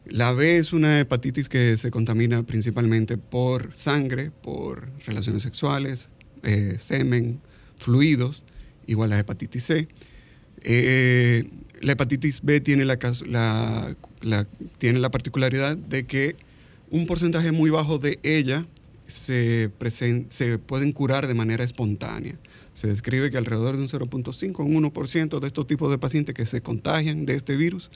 [0.05, 6.09] la B es una hepatitis que se contamina principalmente por sangre, por relaciones sexuales,
[6.43, 7.39] eh, semen,
[7.77, 8.43] fluidos,
[8.87, 9.87] igual la hepatitis C.
[10.63, 12.97] Eh, la hepatitis B tiene la,
[14.77, 16.35] tiene la particularidad de que
[16.95, 18.65] un porcentaje muy bajo de ella
[19.05, 19.69] se,
[20.29, 22.37] se pueden curar de manera espontánea.
[22.73, 26.45] Se describe que alrededor de un 0.5 un 1% de estos tipos de pacientes que
[26.45, 27.89] se contagian de este virus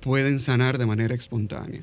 [0.00, 1.82] pueden sanar de manera espontánea.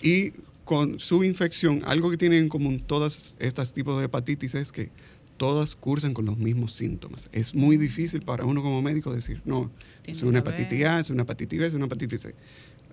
[0.00, 0.34] Y
[0.64, 4.90] con su infección, algo que tienen en común todas estas tipos de hepatitis es que
[5.36, 7.28] todas cursan con los mismos síntomas.
[7.32, 9.68] Es muy difícil para uno como médico decir, no,
[10.06, 12.34] es una hepatitis A, es una hepatitis B, es una hepatitis C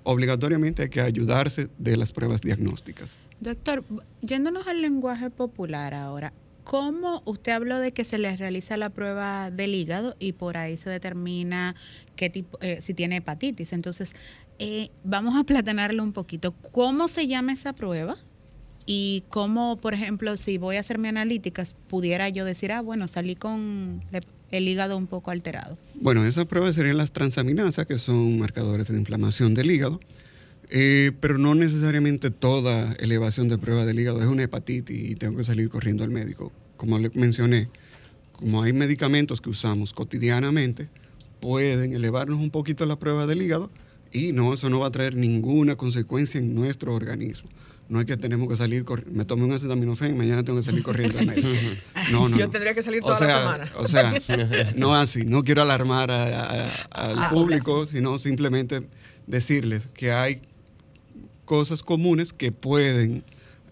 [0.05, 3.17] obligatoriamente hay que ayudarse de las pruebas diagnósticas.
[3.41, 3.83] Doctor,
[4.21, 6.31] yéndonos al lenguaje popular ahora,
[6.63, 10.77] ¿cómo usted habló de que se les realiza la prueba del hígado y por ahí
[10.77, 11.75] se determina
[12.15, 13.73] qué tipo, eh, si tiene hepatitis?
[13.73, 14.13] Entonces,
[14.59, 16.53] eh, vamos a platanarlo un poquito.
[16.71, 18.15] ¿Cómo se llama esa prueba?
[18.85, 23.35] Y cómo, por ejemplo, si voy a hacerme analíticas, pudiera yo decir, ah, bueno, salí
[23.35, 24.03] con
[24.51, 25.77] el hígado un poco alterado.
[25.95, 29.99] Bueno, esas pruebas serían las transaminasas, que son marcadores de inflamación del hígado,
[30.69, 35.37] eh, pero no necesariamente toda elevación de prueba del hígado es una hepatitis y tengo
[35.37, 36.51] que salir corriendo al médico.
[36.77, 37.69] Como le mencioné,
[38.33, 40.89] como hay medicamentos que usamos cotidianamente,
[41.39, 43.69] pueden elevarnos un poquito la prueba del hígado
[44.11, 47.49] y no, eso no va a traer ninguna consecuencia en nuestro organismo.
[47.87, 51.19] No es que tenemos que salir, me tomé un acetaminofén, mañana tengo que salir corriendo
[51.19, 51.27] al.
[52.11, 52.37] No, no.
[52.37, 53.71] Yo tendría que salir toda la semana.
[53.77, 54.13] O sea,
[54.75, 58.87] no así, no quiero alarmar al ah, público, sino simplemente
[59.27, 60.41] decirles que hay
[61.45, 63.23] cosas comunes que pueden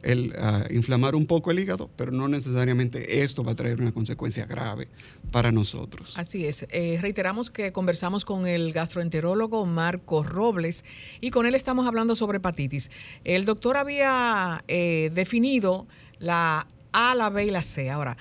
[0.03, 3.91] el, ah, inflamar un poco el hígado, pero no necesariamente esto va a traer una
[3.91, 4.87] consecuencia grave
[5.31, 6.13] para nosotros.
[6.17, 6.65] Así es.
[6.69, 10.83] Eh, reiteramos que conversamos con el gastroenterólogo Marco Robles
[11.21, 12.91] y con él estamos hablando sobre hepatitis.
[13.23, 15.87] El doctor había eh, definido
[16.19, 17.89] la A, la B y la C.
[17.89, 18.17] Ahora,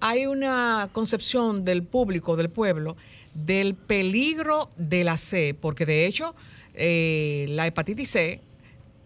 [0.00, 2.96] hay una concepción del público, del pueblo,
[3.34, 6.34] del peligro de la C, porque de hecho
[6.74, 8.40] eh, la hepatitis C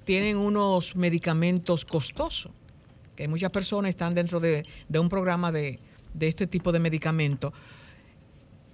[0.06, 2.52] tienen unos medicamentos costosos,
[3.16, 4.64] que muchas personas están dentro de,
[4.94, 5.80] un programa de,
[6.20, 7.52] este tipo de medicamentos.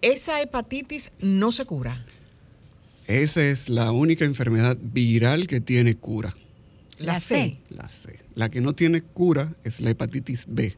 [0.03, 2.05] Esa hepatitis no se cura.
[3.07, 6.35] Esa es la única enfermedad viral que tiene cura.
[6.99, 7.59] La, C.
[7.71, 8.19] La C.
[8.35, 10.77] La que no tiene cura es la hepatitis B.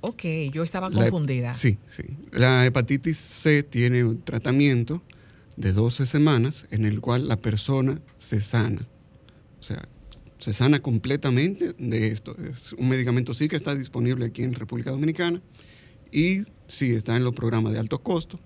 [0.00, 1.52] Ok, yo estaba confundida.
[1.52, 2.04] sí, sí.
[2.32, 5.02] La hepatitis C tiene un tratamiento
[5.56, 8.88] de 12 semanas en el cual la persona se sana.
[9.58, 9.88] O sea,
[10.38, 12.36] se sana completamente de esto.
[12.38, 15.42] Es un medicamento sí que está disponible aquí en República Dominicana
[16.12, 18.38] y sí está en los programas de alto costo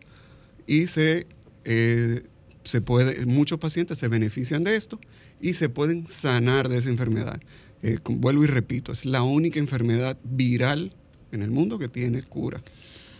[0.66, 1.26] y se,
[1.64, 2.22] eh,
[2.64, 4.98] se puede, muchos pacientes se benefician de esto
[5.40, 7.40] y se pueden sanar de esa enfermedad.
[7.82, 10.94] Eh, vuelvo y repito, es la única enfermedad viral
[11.32, 12.62] en el mundo que tiene cura.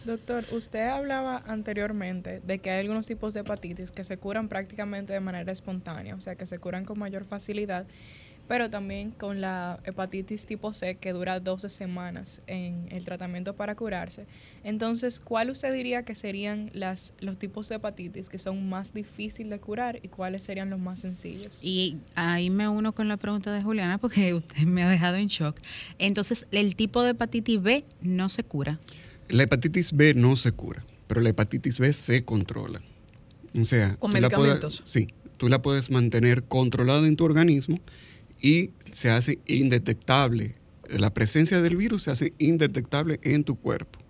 [0.04, 5.12] Doctor, usted hablaba anteriormente de que hay algunos tipos de hepatitis que se curan prácticamente
[5.12, 7.86] de manera espontánea, o sea, que se curan con mayor facilidad
[8.48, 13.74] pero también con la hepatitis tipo C que dura 12 semanas en el tratamiento para
[13.74, 14.26] curarse.
[14.64, 19.50] Entonces, ¿cuál usted diría que serían las, los tipos de hepatitis que son más difíciles
[19.50, 21.60] de curar y cuáles serían los más sencillos?
[21.62, 25.28] Y ahí me uno con la pregunta de Juliana porque usted me ha dejado en
[25.28, 25.56] shock.
[25.98, 28.78] Entonces, ¿el tipo de hepatitis B no se cura?
[29.33, 32.83] La hepatitis B no se cura, pero la hepatitis B se controla.
[33.59, 34.83] O sea, ¿Con medicamentos?
[34.85, 37.81] sí, tú la puedes mantener controlada en tu organismo
[38.42, 40.57] y se hace indetectable.
[40.87, 44.01] La presencia del virus se hace indetectable en tu cuerpo.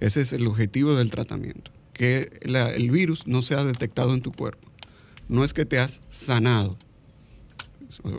[0.00, 4.68] Ese es el objetivo del tratamiento, que el virus no sea detectado en tu cuerpo.
[5.28, 6.76] No es que te has sanado.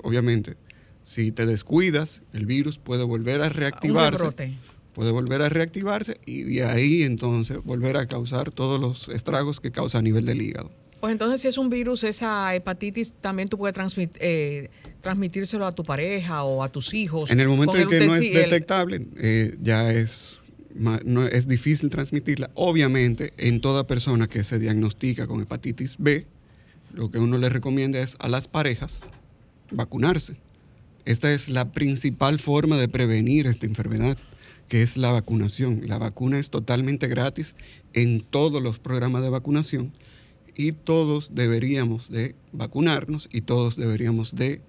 [0.03, 0.55] Obviamente,
[1.03, 4.55] si te descuidas, el virus puede volver a reactivarse.
[4.93, 9.71] Puede volver a reactivarse y de ahí entonces volver a causar todos los estragos que
[9.71, 10.71] causa a nivel del hígado.
[10.99, 13.75] Pues entonces si es un virus, esa hepatitis también tú puedes
[14.19, 14.69] eh,
[15.01, 17.31] transmitírselo a tu pareja o a tus hijos.
[17.31, 20.39] En el momento en que no es detectable, eh, ya es,
[20.73, 22.49] no, es difícil transmitirla.
[22.53, 26.25] Obviamente, en toda persona que se diagnostica con hepatitis B,
[26.93, 29.03] lo que uno le recomienda es a las parejas
[29.71, 30.35] vacunarse.
[31.05, 34.17] Esta es la principal forma de prevenir esta enfermedad,
[34.69, 35.81] que es la vacunación.
[35.85, 37.55] La vacuna es totalmente gratis
[37.93, 39.91] en todos los programas de vacunación
[40.55, 44.61] y todos deberíamos de vacunarnos y todos deberíamos de,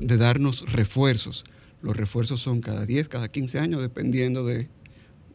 [0.00, 1.44] de darnos refuerzos.
[1.82, 4.68] Los refuerzos son cada 10, cada 15 años, dependiendo de,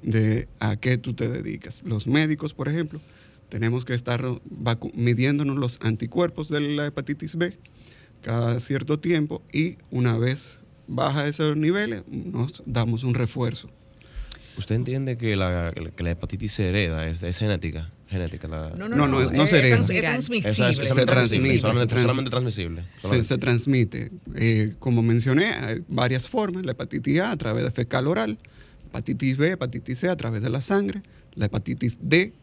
[0.02, 1.82] de a qué tú te dedicas.
[1.86, 3.00] Los médicos, por ejemplo,
[3.50, 4.26] tenemos que estar
[4.94, 7.58] midiéndonos los anticuerpos de la hepatitis B
[8.22, 10.61] cada cierto tiempo y una vez
[10.96, 13.70] baja esos niveles, nos damos un refuerzo.
[14.58, 17.90] ¿Usted entiende que la, que la hepatitis se hereda, es, es genética?
[18.12, 18.48] genética.
[18.50, 19.78] no, no, no, no, se hereda.
[19.78, 20.74] Es transmisible.
[20.76, 21.60] se transmite.
[21.62, 22.84] Solamente, transmisible.
[23.24, 24.12] Se, transmite.
[24.36, 26.66] Eh, como mencioné, hay varias formas.
[26.66, 28.38] La hepatitis A a través de fecal oral,
[28.88, 31.02] hepatitis B, hepatitis C a través de la sangre,
[31.36, 32.34] la hepatitis D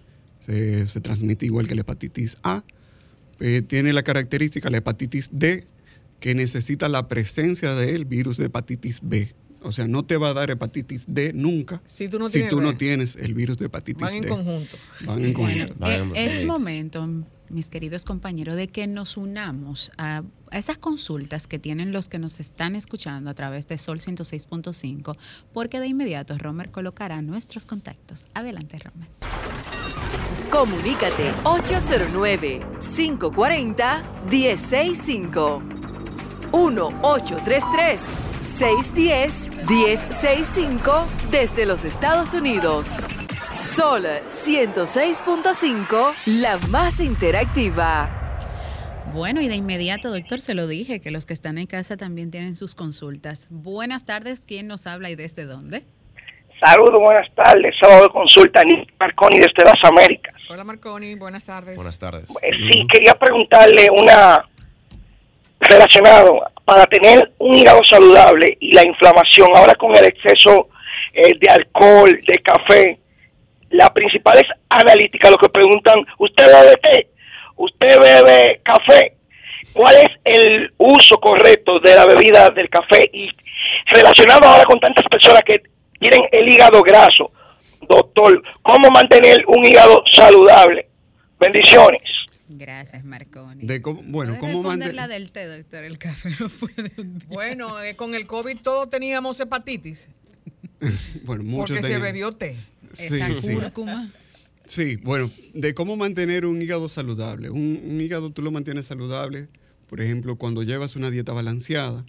[0.47, 2.65] se, transmite igual que la hepatitis A.
[3.41, 5.67] Eh, tiene la característica la hepatitis D
[6.21, 9.35] que necesita la presencia del virus de hepatitis B.
[9.61, 12.29] O sea, no te va a dar hepatitis D nunca si tú no,
[12.77, 14.19] tienes, el virus de hepatitis Van D.
[14.19, 14.77] En conjunto.
[15.01, 15.75] Van en conjunto.
[15.87, 17.09] Eh, es momento,
[17.51, 22.39] mis queridos compañeros, de que nos unamos a, esas consultas que tienen los que nos
[22.39, 25.17] están escuchando a través de Sol 106.5,
[25.53, 28.27] porque de inmediato Romer colocará nuestros contactos.
[28.35, 29.09] Adelante, Romer.
[30.51, 35.63] Comunícate 809 540 165
[36.53, 43.07] 1833 610-1065 desde los Estados Unidos.
[43.49, 48.11] Sol 106.5, la más interactiva.
[49.13, 52.31] Bueno, y de inmediato, doctor, se lo dije, que los que están en casa también
[52.31, 53.47] tienen sus consultas.
[53.51, 55.85] Buenas tardes, ¿quién nos habla y desde dónde?
[56.61, 57.75] Saludos, buenas tardes.
[57.81, 60.35] Sábado de consulta, Nick Marconi desde las Américas.
[60.51, 61.77] Hola Marconi, buenas tardes.
[61.77, 62.31] Buenas tardes.
[62.43, 64.45] Eh, sí, quería preguntarle una
[65.61, 70.69] relacionado para tener un hígado saludable y la inflamación, ahora con el exceso
[71.13, 72.99] eh, de alcohol, de café,
[73.71, 77.09] la principal es analítica, lo que preguntan, ¿usted bebe té?
[77.57, 79.15] ¿Usted bebe café?
[79.73, 83.09] ¿Cuál es el uso correcto de la bebida del café?
[83.13, 83.29] Y
[83.87, 85.63] relacionado ahora con tantas personas que
[85.99, 87.31] tienen el hígado graso,
[87.89, 90.87] doctor, ¿cómo mantener un hígado saludable?
[91.39, 92.18] Bendiciones.
[92.49, 93.67] Gracias, Marconi.
[93.67, 95.85] De bueno, ¿cómo mantener la del té, doctor?
[95.85, 96.93] El café no puede.
[97.27, 100.07] Bueno, eh, con el COVID todos teníamos hepatitis.
[101.25, 102.57] bueno, muchos Porque se bebió té.
[102.99, 104.11] Esa sí, cúrcuma.
[104.65, 107.51] Sí, bueno, de cómo mantener un hígado saludable.
[107.51, 109.49] Un, hígado tú lo mantienes saludable,
[109.89, 112.05] por ejemplo, cuando llevas una dieta balanceada,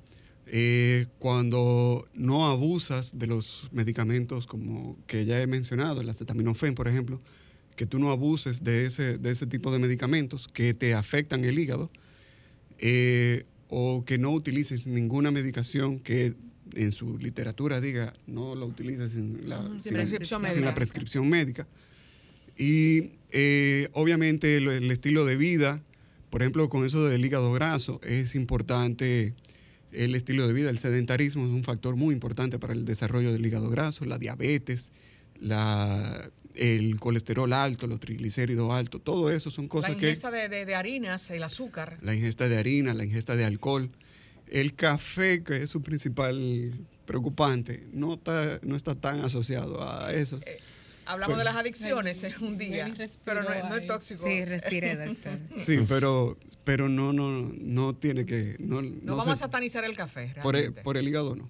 [0.46, 6.88] eh, cuando no abusas de los medicamentos como que ya he mencionado, el acetaminofén, por
[6.88, 7.22] ejemplo,
[7.80, 11.58] que tú no abuses de ese, de ese tipo de medicamentos que te afectan el
[11.58, 11.90] hígado
[12.78, 16.34] eh, o que no utilices ninguna medicación que
[16.74, 19.62] en su literatura diga no la utilices sin la,
[20.76, 21.68] prescripción, médica.
[22.58, 25.82] Y eh, obviamente el, estilo de vida,
[26.32, 29.36] por ejemplo, con eso del hígado graso, es importante
[29.94, 33.46] el estilo de vida, el sedentarismo es un factor muy importante para el desarrollo del
[33.46, 34.92] hígado graso, la diabetes,
[35.40, 40.02] la el colesterol alto, los triglicéridos altos, todo eso son cosas que...
[40.02, 41.98] La ingesta de, harinas, el azúcar.
[42.02, 43.90] La ingesta de harina, la ingesta de alcohol.
[44.48, 46.74] El café, que es su principal
[47.06, 50.40] preocupante, no está, no está tan asociado a eso.
[50.46, 50.60] Eh,
[51.06, 53.88] hablamos Pues- de las adicciones en un día, pero no, es- no es ahí.
[53.88, 54.28] tóxico.
[54.28, 55.40] Sí, respire, doctor.
[55.56, 59.86] Sí, pero, pero no, no, no tiene que, no, no no vamos se- a satanizar
[59.86, 60.82] el café, por, el, realmente.
[60.82, 61.48] por el hígado no.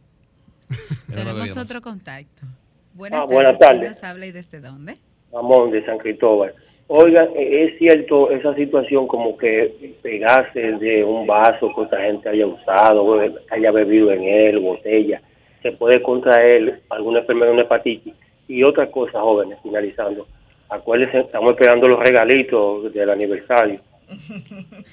[1.08, 2.46] Tenemos otro contacto.
[2.94, 3.36] Buenas Ah, tardes.
[3.36, 3.90] buenas ¿Quién tardes.
[3.90, 4.98] nos habla y desde dónde?
[5.32, 6.54] Ramón de San Cristóbal.
[6.88, 12.28] Oigan, eh, es cierto esa situación como que pegarse de un vaso que otra gente
[12.30, 13.20] haya usado,
[13.52, 15.22] haya bebido en él, botella,
[15.62, 18.16] se puede contraer alguna enfermedad, una hepatitis.
[18.48, 20.28] Y otra cosa, jóvenes, finalizando,
[20.68, 23.80] acuérdense, estamos esperando los regalitos del aniversario.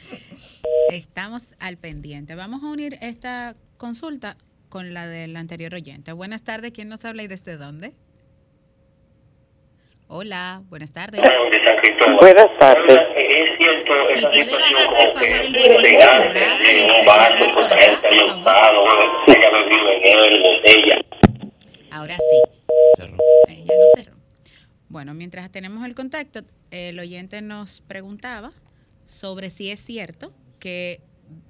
[0.92, 2.34] Estamos al pendiente.
[2.34, 4.36] Vamos a unir esta consulta
[4.68, 6.12] con la del anterior oyente.
[6.12, 6.72] Buenas tardes.
[6.72, 7.92] ¿Quién nos habla y desde dónde?
[10.08, 11.20] Hola, buenas tardes.
[12.20, 12.96] Buenas tardes.
[14.14, 18.44] Si puede bajar, por favor, el volumen de su radio y escucharnos por acá, por
[18.44, 18.96] favor.
[21.90, 22.42] Ahora sí.
[22.96, 23.16] Cerro.
[23.48, 24.16] Eh, ya lo cerró.
[24.88, 26.40] Bueno, mientras tenemos el contacto,
[26.70, 28.52] el oyente nos preguntaba
[29.04, 31.00] sobre si es cierto que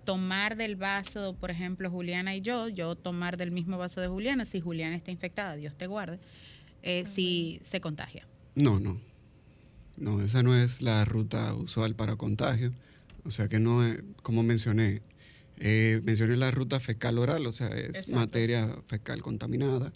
[0.04, 4.44] tomar del vaso, por ejemplo, Juliana y yo, yo tomar del mismo vaso de Juliana,
[4.44, 6.18] si Juliana está infectada, Dios te guarde,
[6.82, 8.26] eh, si se contagia.
[8.54, 9.00] No, no.
[9.96, 12.72] No, esa no es la ruta usual para contagio.
[13.24, 15.00] O sea que no, es- como mencioné,
[15.58, 18.14] eh, mencioné la ruta fecal oral, o sea, es Exacto.
[18.14, 19.92] materia fecal contaminada.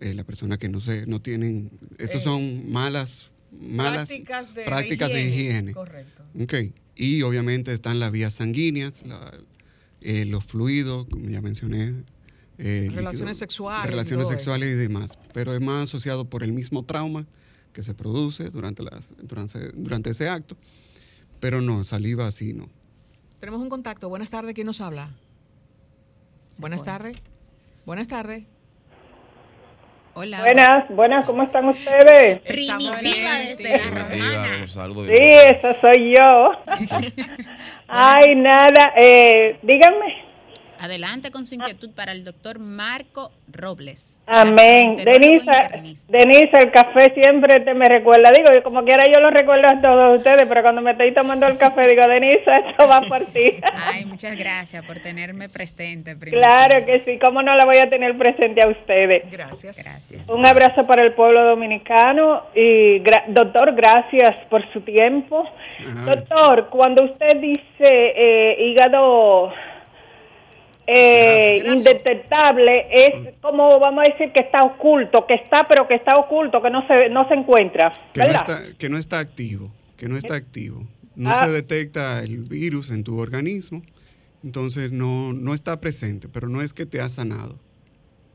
[0.00, 4.64] Eh, la persona que no se, no tienen, estos Eh, son malas, malas prácticas de,
[4.64, 5.72] prácticas de higiene.
[5.72, 6.24] Correcto.
[6.38, 6.54] Ok.
[6.98, 9.32] Y obviamente están las vías sanguíneas, la-
[10.00, 11.94] eh, los fluidos, como ya mencioné.
[12.60, 15.16] eh, Relaciones líquido- sexuales Relaciones sexuales y demás.
[15.32, 17.24] Pero es más asociado por el mismo trauma
[17.72, 20.56] que se produce durante, la, durante, durante ese acto.
[21.38, 22.68] Pero no, saliva así no.
[23.38, 24.08] Tenemos un contacto.
[24.08, 25.14] Buenas tardes, ¿quién nos habla?
[26.58, 27.16] Buenas tardes.
[27.86, 28.42] Buenas tardes.
[30.20, 30.40] Hola.
[30.40, 32.40] Buenas, buenas, ¿cómo están ustedes?
[32.40, 34.66] Primitiva desde la romana.
[35.06, 36.50] Sí, eso soy yo.
[37.86, 40.27] Ay, nada, eh, díganme.
[40.80, 44.22] Adelante con su inquietud para el doctor Marco Robles.
[44.26, 44.96] Amén.
[44.96, 45.70] Denisa.
[46.08, 48.30] Denisa, el café siempre te me recuerda.
[48.30, 51.56] Digo, como quiera yo lo recuerdo a todos ustedes, pero cuando me estoy tomando el
[51.56, 53.58] café, digo, Denisa, esto va por ti.
[53.92, 56.16] Ay, muchas gracias por tenerme presente.
[56.18, 59.30] claro que sí, ¿cómo no la voy a tener presente a ustedes?
[59.30, 59.76] Gracias.
[59.82, 60.28] Gracias.
[60.28, 65.44] Un abrazo para el pueblo dominicano y gra- doctor, gracias por su tiempo.
[65.80, 66.14] Ajá.
[66.14, 69.52] Doctor, cuando usted dice eh, hígado
[70.90, 76.16] eh, indetectable, es como vamos a decir que está oculto, que está, pero que está
[76.16, 80.08] oculto, que no se no se encuentra, Que no, está, que no está activo, que
[80.08, 80.86] no está activo.
[81.14, 81.34] No Ah.
[81.34, 83.82] se detecta el virus en tu organismo,
[84.42, 87.58] entonces no, no está presente, pero no es que te ha sanado.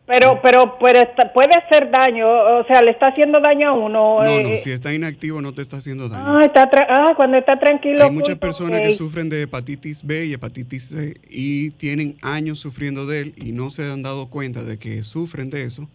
[0.05, 4.21] Pero pero pero está- puede hacer daño, o sea, le está haciendo daño a uno.
[4.21, 6.39] No, eh, no, si está inactivo no te está haciendo daño.
[6.39, 8.03] ah, está tra- ah, cuando está tranquilo.
[8.03, 13.05] Hay muchas personas que sufren de hepatitis B y hepatitis C y tienen años sufriendo
[13.07, 15.89] de él y no se han dado cuenta de que sufren de eso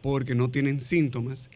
[0.00, 1.50] porque no tienen síntomas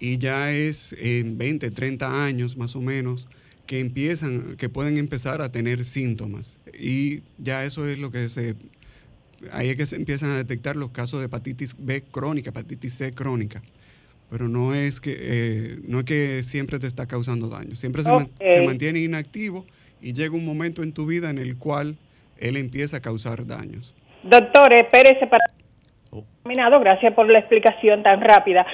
[0.00, 3.28] y ya es en 20, 30 años más o menos
[3.66, 8.56] que empiezan, que pueden empezar a tener síntomas y ya eso es lo que se,
[9.52, 13.10] ahí es que se empiezan a detectar los casos de hepatitis B crónica, hepatitis C
[13.12, 13.62] crónica.
[14.30, 18.10] Pero no es que eh, no es que siempre te está causando daño, siempre se,
[18.10, 18.48] man- Ok.
[18.48, 19.64] se mantiene inactivo
[20.00, 21.96] y llega un momento en tu vida en el cual
[22.38, 23.94] él empieza a causar daños.
[24.22, 25.44] Doctor, espérese para
[26.10, 26.24] Oh.
[26.44, 26.78] terminado.
[26.80, 28.64] Gracias por la explicación tan rápida.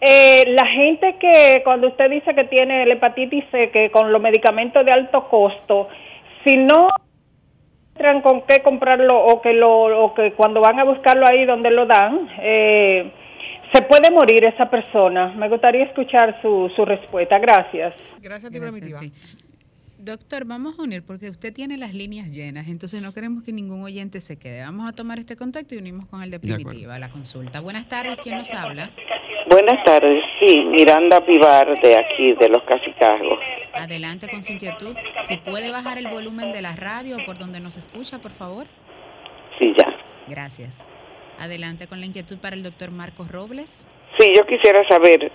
[0.00, 4.22] Eh, la gente que cuando usted dice que tiene la hepatitis C, que con los
[4.22, 5.88] medicamentos de alto costo,
[6.46, 6.88] si no
[7.98, 11.70] encuentran con qué comprarlo o que lo o que cuando van a buscarlo ahí donde
[11.70, 13.12] lo dan, eh,
[13.72, 15.28] se puede morir esa persona.
[15.36, 17.38] Me gustaría escuchar su, su respuesta.
[17.38, 17.94] Gracias.
[18.20, 19.12] Gracias Gracias ti.
[19.98, 23.82] Doctor, vamos a unir porque usted tiene las líneas llenas, entonces no queremos que ningún
[23.82, 24.62] oyente se quede.
[24.62, 26.64] Vamos a tomar este contacto y unimos con el de De.
[26.64, 27.60] Primitiva, la consulta.
[27.60, 28.90] Buenas tardes, ¿quién nos habla?
[29.50, 33.40] Buenas tardes, sí, Miranda Pivar de aquí, de los Casicajos.
[33.74, 34.96] Adelante con su inquietud.
[35.26, 38.66] Si puede bajar el volumen de la radio por donde nos escucha, por favor.
[39.58, 39.96] Sí, ya.
[40.28, 40.84] Gracias.
[41.38, 43.86] Adelante con la inquietud para el doctor Marcos Robles.
[44.18, 45.30] Sí, yo quisiera saber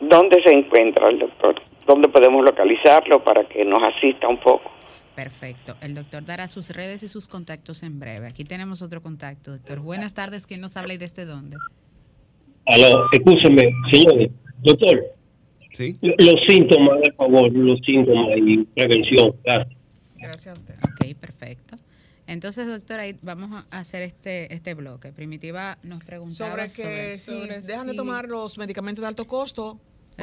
[0.00, 4.70] dónde se encuentra el doctor, dónde podemos localizarlo para que nos asista un poco.
[5.14, 5.76] Perfecto.
[5.80, 8.26] El doctor dará sus redes y sus contactos en breve.
[8.26, 9.80] Aquí tenemos otro contacto, doctor.
[9.80, 11.56] Buenas tardes, ¿quién nos habla y desde dónde?
[12.66, 14.30] Aló, escúcheme, señores.
[14.62, 15.02] Doctor,
[15.72, 15.96] ¿Sí?
[16.02, 19.34] los síntomas, por favor, los síntomas y prevención.
[19.44, 19.78] Gracias.
[20.16, 20.74] Gracias a usted.
[20.84, 21.76] Ok, perfecto.
[22.26, 25.12] Entonces, doctora, ahí vamos a hacer este, este bloque.
[25.12, 29.80] Primitiva nos preguntaba Sobre que si sobre dejan de tomar los medicamentos de alto costo,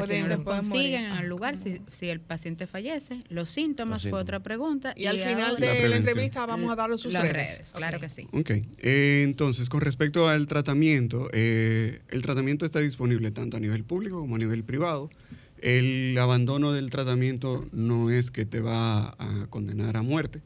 [0.08, 3.22] si no pueden consiguen en el lugar, si, si el paciente fallece.
[3.30, 4.94] Los síntomas fue otra pregunta.
[4.96, 7.36] Y al final de La la, entrevista vamos a darle sus las redes.
[7.58, 8.28] redes, claro que sí.
[8.32, 13.84] Ok, eh, entonces con respecto al tratamiento, eh, el tratamiento está disponible tanto a nivel
[13.84, 15.10] público como a nivel privado.
[15.62, 20.42] El abandono del tratamiento no es que te va a condenar a muerte.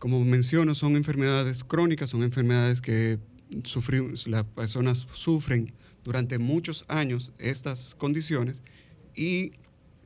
[0.00, 3.18] Como menciono, son enfermedades crónicas, son enfermedades que
[3.62, 5.72] sufri- las personas sufren
[6.04, 8.62] durante muchos años estas condiciones
[9.18, 9.52] y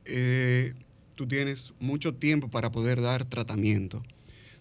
[0.05, 0.73] eh,
[1.13, 4.01] tú tienes mucho tiempo para poder dar tratamiento.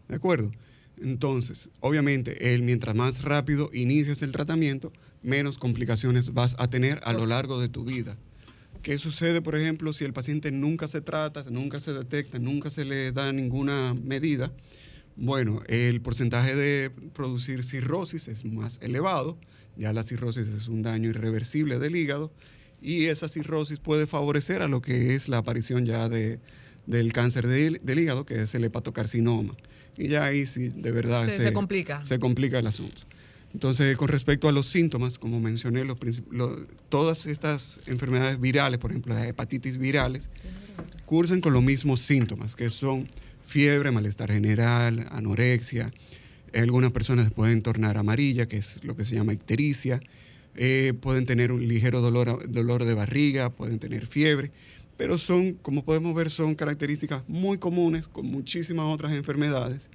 [0.08, 0.52] ¿De acuerdo?
[1.00, 4.92] Entonces, obviamente, él, mientras más rápido inicias el tratamiento,
[5.22, 8.18] menos complicaciones vas a tener a lo largo de tu vida.
[8.82, 12.84] ¿Qué sucede, por ejemplo, si el paciente nunca se trata, nunca se detecta, nunca se
[12.84, 14.52] le da ninguna medida?
[15.16, 19.38] Bueno, el porcentaje de producir cirrosis es más elevado.
[19.76, 22.32] Ya la cirrosis es un daño irreversible del hígado
[22.82, 26.40] y esa cirrosis puede favorecer a lo que es la aparición ya de,
[26.86, 29.54] del cáncer del, del hígado, que es el hepatocarcinoma.
[29.96, 32.04] Y ya ahí sí, de verdad, Se- se complica.
[32.04, 33.00] Se complica el asunto.
[33.54, 35.98] Entonces, con respecto a los síntomas, como mencioné, los
[36.88, 40.30] todas estas enfermedades virales, por ejemplo, las hepatitis virales,
[41.04, 43.08] cursan con los mismos síntomas, que son
[43.44, 45.92] fiebre, malestar general, anorexia.
[46.54, 50.00] Algunas personas pueden tornar amarilla, que es lo que se llama ictericia.
[50.56, 54.50] Eh, pueden tener un ligero dolor, dolor de barriga, pueden tener fiebre,
[54.96, 59.88] pero son, como podemos ver, son características muy comunes con muchísimas otras enfermedades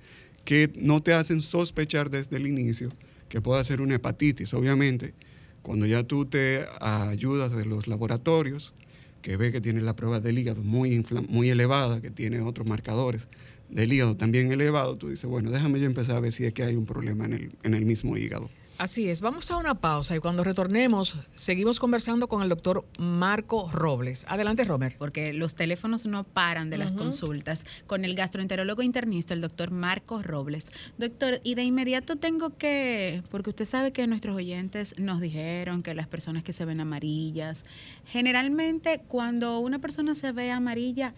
[0.45, 2.91] que no te hacen sospechar desde el inicio
[3.29, 4.53] que pueda ser una hepatitis.
[4.53, 5.13] Obviamente,
[5.61, 8.73] cuando ya tú te ayudas de los laboratorios,
[9.21, 13.27] que ve que tiene la prueba del hígado muy, muy elevada, que tiene otros marcadores
[13.69, 16.63] del hígado también elevado, tú dices, bueno, déjame yo empezar a ver si es que
[16.63, 18.49] hay un problema en el, en el mismo hígado.
[18.77, 23.71] Así es, vamos a una pausa y cuando retornemos seguimos conversando con el doctor Marco
[23.71, 24.23] Robles.
[24.27, 24.95] Adelante, Romer.
[24.99, 30.27] Porque los teléfonos no paran de las consultas con el gastroenterólogo internista, el doctor Marcos
[30.27, 30.71] Robles.
[30.99, 35.95] Doctor, y de inmediato tengo que, porque usted sabe que nuestros oyentes nos dijeron que
[35.95, 37.65] las personas que se ven amarillas,
[38.05, 41.15] generalmente cuando una persona se ve amarilla,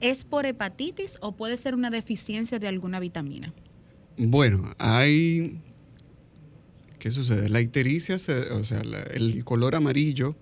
[0.00, 3.54] ¿es por hepatitis o puede ser una deficiencia de alguna vitamina?
[4.16, 5.60] Bueno, hay...
[6.98, 7.48] ¿Qué sucede?
[7.48, 10.34] La ictericia, se- o sea, la- el color amarillo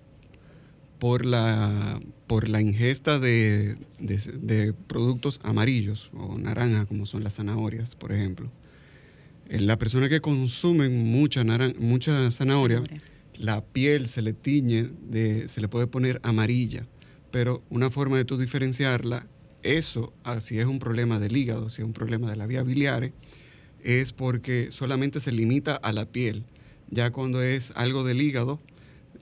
[0.99, 7.35] por la, por la ingesta de, de- de productos amarillos o naranja, como son las
[7.35, 8.51] zanahorias, por ejemplo.
[9.49, 13.01] En la persona que consume mucha, naran- mucha zanahoria, Zanahoria.
[13.37, 16.85] la piel se le tiñe, de, se le puede poner amarilla.
[17.31, 19.27] Pero una forma de tú diferenciarla,
[19.63, 22.63] eso, ah, si es un problema del hígado, si es un problema de la vía
[22.63, 23.11] biliar,
[23.83, 26.43] es porque solamente se limita a la piel.
[26.89, 28.61] Ya cuando es algo del hígado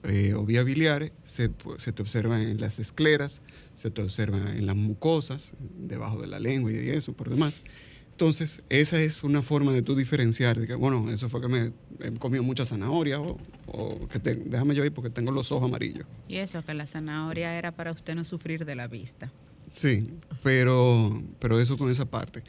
[0.04, 3.40] eh, o vía biliar, se, se te observa en las escleras,
[3.74, 7.62] se te observa en las mucosas, debajo de la lengua y eso, por demás.
[8.12, 11.72] Entonces, esa es una forma de tú diferenciar, de que, bueno, eso fue que me
[12.00, 15.68] he comido mucha zanahoria o, o que te- déjame yo ir porque tengo los ojos
[15.68, 16.06] amarillos.
[16.28, 19.32] Y eso, que la zanahoria era para usted no sufrir de la vista.
[19.70, 20.06] Sí,
[20.42, 22.42] pero, pero eso con esa parte.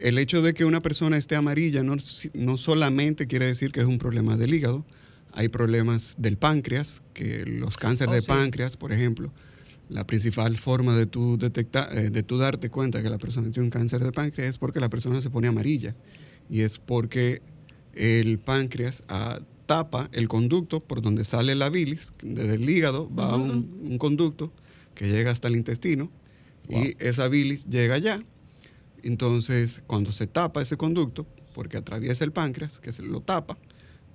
[0.00, 1.96] El hecho de que una persona esté amarilla no,
[2.34, 4.84] no solamente quiere decir que es un problema del hígado,
[5.32, 8.28] hay problemas del páncreas, que los cánceres Oh, de sí.
[8.28, 9.32] páncreas, por ejemplo,
[9.88, 13.64] la principal forma de tú, detectar, eh, de tú darte cuenta que la persona tiene
[13.66, 15.94] un cáncer de páncreas es porque la persona se pone amarilla.
[16.48, 17.42] Y es porque
[17.94, 23.30] el páncreas ah, tapa el conducto por donde sale la bilis, desde el hígado va
[23.30, 24.52] a un, un conducto
[24.94, 26.10] que llega hasta el intestino
[26.68, 28.22] y esa bilis llega allá.
[29.02, 33.58] Entonces, cuando se tapa ese conducto, porque atraviesa el páncreas, que se lo tapa,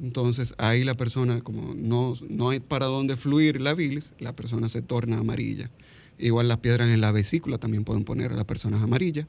[0.02, 4.70] entonces ahí la persona, como no, no hay para dónde fluir la bilis, la persona
[4.70, 5.70] se torna amarilla.
[6.18, 9.28] Igual las piedras en la vesícula también pueden poner a las personas amarillas.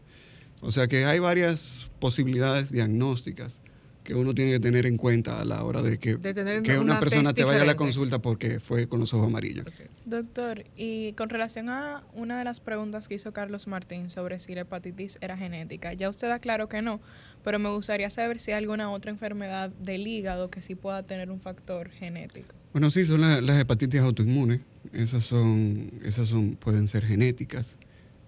[0.61, 3.61] O sea que hay varias posibilidades diagnósticas
[4.07, 6.73] que uno tiene que tener en cuenta a la hora de que, De tener que
[6.79, 9.67] una una persona te vaya a la consulta porque fue con los ojos amarillos.
[10.05, 14.55] Doctor, y con relación a una de las preguntas que hizo Carlos Martín sobre si
[14.55, 17.01] la hepatitis era genética, ya usted aclaró que no,
[17.43, 21.31] pero me gustaría saber si hay alguna otra enfermedad del hígado que sí pueda tener
[21.31, 22.55] un factor genético.
[22.73, 24.61] Bueno, sí, son la- las hepatitis autoinmunes.
[24.93, 27.77] Esas son, esas son, pueden ser genéticas.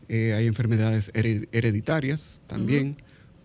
[0.09, 2.97] Eh, hay enfermedades hered- hereditarias también,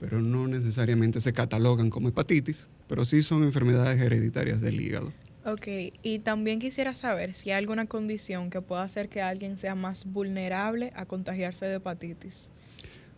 [0.03, 5.13] pero no necesariamente se catalogan como hepatitis, pero sí son enfermedades hereditarias del hígado.
[5.45, 5.65] Ok,
[6.03, 10.03] y también quisiera saber si hay alguna condición que pueda hacer que alguien sea más
[10.03, 12.51] vulnerable a contagiarse de hepatitis.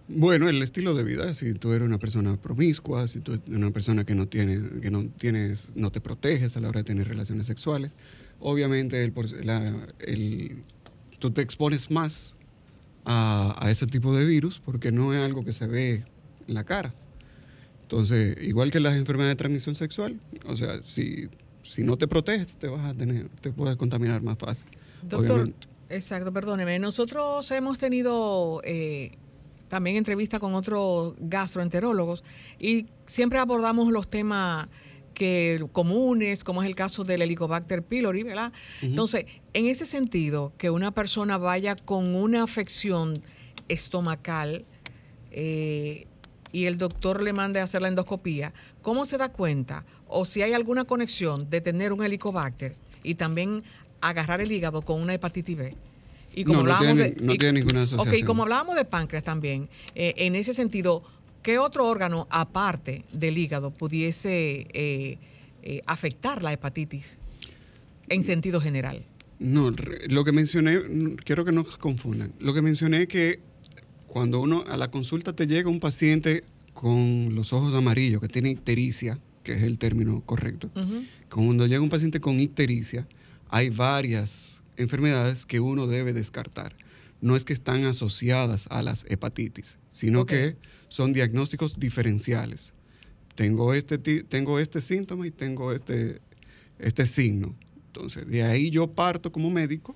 [0.08, 3.72] Bueno, el estilo de vida, si tú eres una persona promiscua, si tú eres una
[3.72, 7.08] persona que no tiene, que no tienes, no te proteges a la hora de tener
[7.08, 7.90] relaciones sexuales,
[8.40, 10.62] obviamente el, por- la- el-
[11.18, 12.36] tú te expones más
[13.06, 16.04] a, a ese tipo de virus porque no es algo que se ve
[16.48, 16.94] la cara.
[17.82, 21.30] Entonces, igual que las enfermedades de transmisión sexual, o sea, si,
[21.64, 24.66] si no te proteges, te vas a tener, te puedes contaminar más fácil.
[25.04, 25.68] Doctor, obviamente.
[25.90, 26.80] exacto, perdóneme.
[26.80, 29.12] Nosotros hemos tenido eh,
[29.68, 32.24] también entrevistas con otros gastroenterólogos
[32.60, 34.68] y siempre abordamos los temas
[35.14, 38.52] que comunes, como es el caso del Helicobacter pylori, ¿verdad?
[38.82, 43.22] Entonces, en ese sentido, que una persona vaya con una afección
[43.68, 44.66] estomacal
[45.32, 46.08] eh,
[46.56, 49.84] y el doctor le mande a hacer la endoscopía, ¿cómo se da cuenta?
[50.08, 53.64] O si hay alguna conexión de tener un helicobacter y también
[54.00, 55.76] agarrar el hígado con una hepatitis B.
[56.34, 58.26] Y No, no tiene- de- no y- tiene ninguna Ok, asociación.
[58.26, 61.04] como hablábamos de páncreas también, eh, en ese sentido,
[61.44, 65.18] ¿qué otro órgano aparte del hígado pudiese eh,
[65.62, 67.18] eh, afectar la hepatitis
[68.08, 69.04] en sentido general?
[69.40, 69.74] No,
[70.08, 72.32] lo que mencioné, mm, quiero que no confundan.
[72.40, 73.40] Lo que mencioné es que
[74.16, 78.50] cuando uno a la consulta te llega un paciente con los ojos amarillos, que tiene
[78.50, 80.72] ictericia, que es el término correcto,
[81.30, 83.10] cuando llega un paciente con ictericia,
[83.50, 86.78] hay varias enfermedades que uno debe descartar.
[87.20, 90.56] No es que están asociadas a las hepatitis, sino que
[90.88, 92.72] son diagnósticos diferenciales.
[93.36, 96.22] Tengo este, tengo este síntoma y tengo este,
[96.80, 97.54] este signo.
[97.88, 99.94] Entonces, de ahí yo parto como médico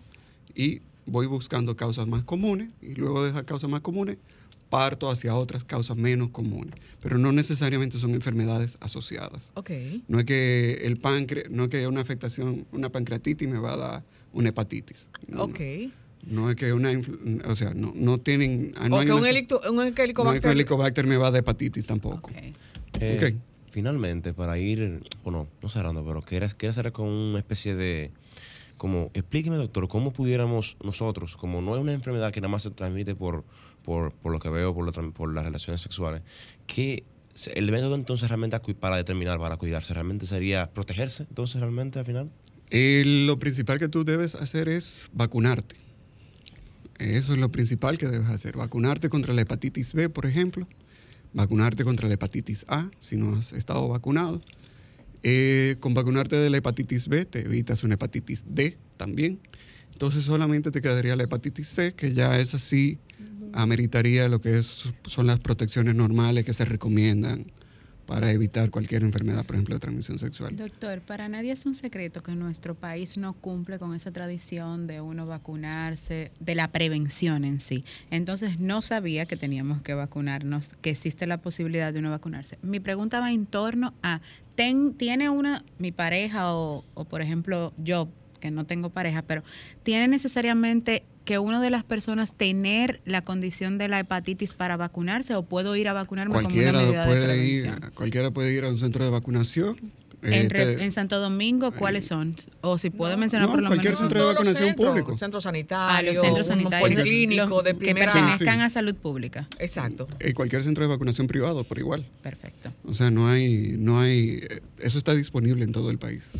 [0.53, 4.18] y voy buscando causas más comunes y luego de esas causas más comunes
[4.70, 9.51] parto hacia otras causas menos comunes, pero no necesariamente son enfermedades asociadas.
[9.55, 9.72] Ok.
[10.07, 13.78] No es que el páncreas, no es que una afectación, una pancreatitis me va a
[13.78, 15.07] dar una hepatitis.
[15.28, 15.60] No, Ok.
[16.28, 19.05] No, no es que una, influ- o sea, no, no tienen, ah, no o hay
[19.07, 20.51] que un, helicto- un no es que helicobacter...
[20.51, 22.30] el helicobacter me va a dar hepatitis tampoco.
[22.99, 23.41] Eh, Ok.
[23.72, 28.12] Finalmente, para ir, bueno, no cerrando, pero quiero, quiero hacer con una especie de,
[28.80, 32.71] como, explíqueme doctor, ¿cómo pudiéramos nosotros, como no es una enfermedad que nada más se
[32.71, 33.43] transmite por,
[33.84, 36.23] por, lo que veo, por, las relaciones sexuales,
[36.65, 37.03] que
[37.53, 42.32] el método entonces realmente para determinar, para cuidarse, realmente sería protegerse, entonces realmente al final?
[42.71, 45.75] Eh, lo principal que tú debes hacer es vacunarte.
[46.97, 48.57] Eso es lo principal que debes hacer.
[48.57, 50.67] Vacunarte contra la hepatitis B, por ejemplo.
[51.34, 54.41] Vacunarte contra la hepatitis A, si no has estado vacunado.
[55.24, 59.39] Eh, con vacunarte de la hepatitis B te evitas una hepatitis D también.
[59.91, 62.99] Entonces solamente te quedaría la hepatitis C, que ya es así,
[63.53, 67.51] ameritaría lo que es- son las protecciones normales que se recomiendan
[68.10, 70.55] para evitar cualquier enfermedad, por ejemplo, de transmisión sexual.
[70.55, 74.99] Doctor, para nadie es un secreto que nuestro país no cumple con esa tradición de
[74.99, 77.86] uno vacunarse, de la prevención en sí.
[78.10, 82.57] Entonces no sabía que teníamos que vacunarnos, que existe la posibilidad de uno vacunarse.
[82.64, 84.22] Mi pregunta va en torno a,
[84.55, 89.43] ten- ¿tiene una, mi pareja o, o, por ejemplo yo, que no tengo pareja, pero
[89.84, 95.36] tiene necesariamente que una de las personas tener la condición de la hepatitis para vacunarse
[95.36, 98.63] o puedo ir a vacunarme como una Cualquiera medida de puede, ir, cualquiera puede ir
[98.63, 99.75] a un centro de vacunación.
[100.23, 102.36] En, eh, en Santo Domingo, ¿cuáles son?
[102.61, 103.99] O si puedo mencionar no, por lo cualquier menos.
[103.99, 105.17] centro de vacunación centros, público.
[105.19, 108.11] Centros Ah, sanitarios, los centros sanitarios policlínico los de que primera...
[108.11, 109.47] pertenezcan a salud pública.
[109.59, 110.07] Exacto.
[110.17, 112.07] En cualquier centro de vacunación privado, por igual.
[112.23, 112.73] Perfecto.
[112.86, 116.32] O sea, no hay, no hay, eh, eso está disponible en todo el país.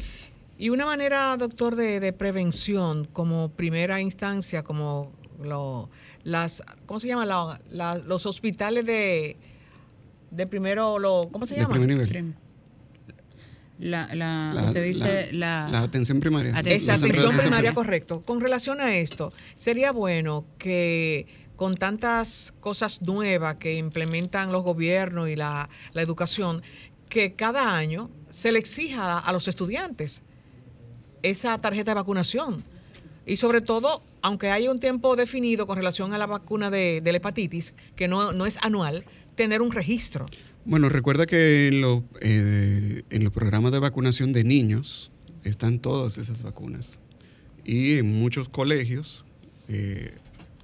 [0.60, 5.89] Y una manera, doctor, de, de prevención como primera instancia, como lo,
[6.24, 7.26] las, ¿cómo se llama?
[7.26, 9.38] La- la- los hospitales de,
[10.32, 11.76] de primero, lo, ¿cómo se De llama?
[11.76, 12.36] primer nivel.
[13.80, 16.51] La, la, La- usted dice la, La atención primaria.
[16.60, 17.74] Es la de atención primaria, primaria.
[17.74, 18.22] correcto.
[18.26, 25.30] Con relación a esto, sería bueno que con tantas cosas nuevas que implementan los gobiernos
[25.30, 26.62] y la, la educación,
[27.07, 30.22] que cada año se le exija a, a los estudiantes
[31.24, 32.63] esa tarjeta de vacunación.
[33.26, 37.11] Y sobre todo, aunque haya un tiempo definido con relación a la vacuna de, de
[37.11, 39.03] la hepatitis, que no, no es anual,
[39.36, 40.26] tener un registro.
[40.65, 45.11] Bueno, recuerda que en, lo- eh, en los programas de vacunación de niños
[45.43, 46.97] están todas esas vacunas.
[47.63, 49.24] Y en muchos colegios
[49.67, 50.11] eh,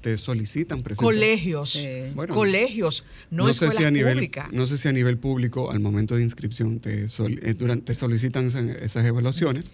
[0.02, 1.06] te solicitan presentar.
[1.06, 1.80] Colegios,
[2.16, 4.52] Bueno, colegios, no, sé escuelas si a nivel, públicas.
[4.52, 7.96] No sé si a nivel público, al momento de inscripción, te, sol- eh, durante, te
[7.96, 9.72] solicitan esa- esas evaluaciones,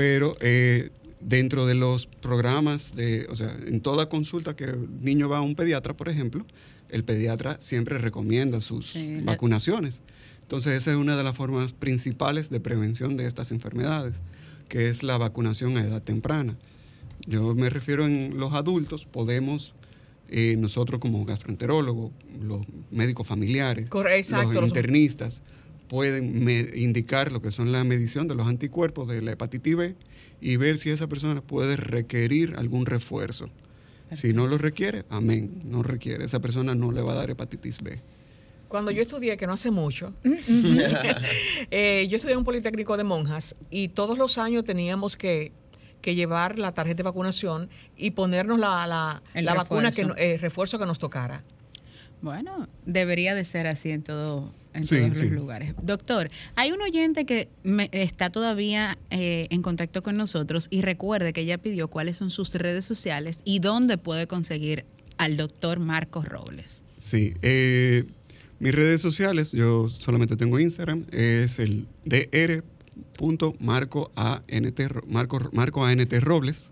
[0.00, 0.88] pero eh,
[1.20, 5.40] dentro de los programas, de, o sea, en toda consulta que el niño va a
[5.42, 6.46] un pediatra, por ejemplo,
[6.88, 10.00] el pediatra siempre recomienda sus Sí, vacunaciones.
[10.40, 14.14] Entonces, esa es una de las formas principales de prevención de estas enfermedades,
[14.70, 16.56] que es la vacunación a edad temprana.
[17.26, 19.74] Yo me refiero en los adultos, podemos
[20.30, 22.10] eh, nosotros como gastroenterólogos,
[22.42, 23.90] los médicos familiares,
[24.54, 25.42] los- internistas,
[25.90, 29.96] pueden indicar lo que son la medición de los anticuerpos de la hepatitis B
[30.40, 33.50] y ver si esa persona puede requerir algún refuerzo.
[34.14, 36.24] Si no lo requiere, amén, no requiere.
[36.24, 38.00] Esa persona no le va a dar hepatitis B.
[38.68, 40.14] Cuando yo estudié, que no hace mucho,
[41.72, 45.50] eh, yo estudié en un Politécnico de Monjas y todos los años teníamos que,
[46.00, 48.86] que llevar la tarjeta de vacunación y ponernos la,
[49.34, 51.42] la, vacuna, que, eh, refuerzo que nos tocara.
[52.22, 55.24] Bueno, debería de ser así en todo en Sí, todos sí.
[55.24, 55.74] los lugares.
[55.82, 61.32] Doctor, hay un oyente que me- está todavía eh, en contacto con nosotros y recuerde
[61.32, 64.84] que ella pidió cuáles son sus redes sociales y dónde puede conseguir
[65.18, 66.84] al doctor Marcos Robles.
[67.00, 68.04] Sí, eh,
[68.60, 71.86] mis redes sociales, yo solamente tengo Instagram, es el
[73.18, 76.70] dr.marco ANT, Ro- Marco, Marco ANT Robles.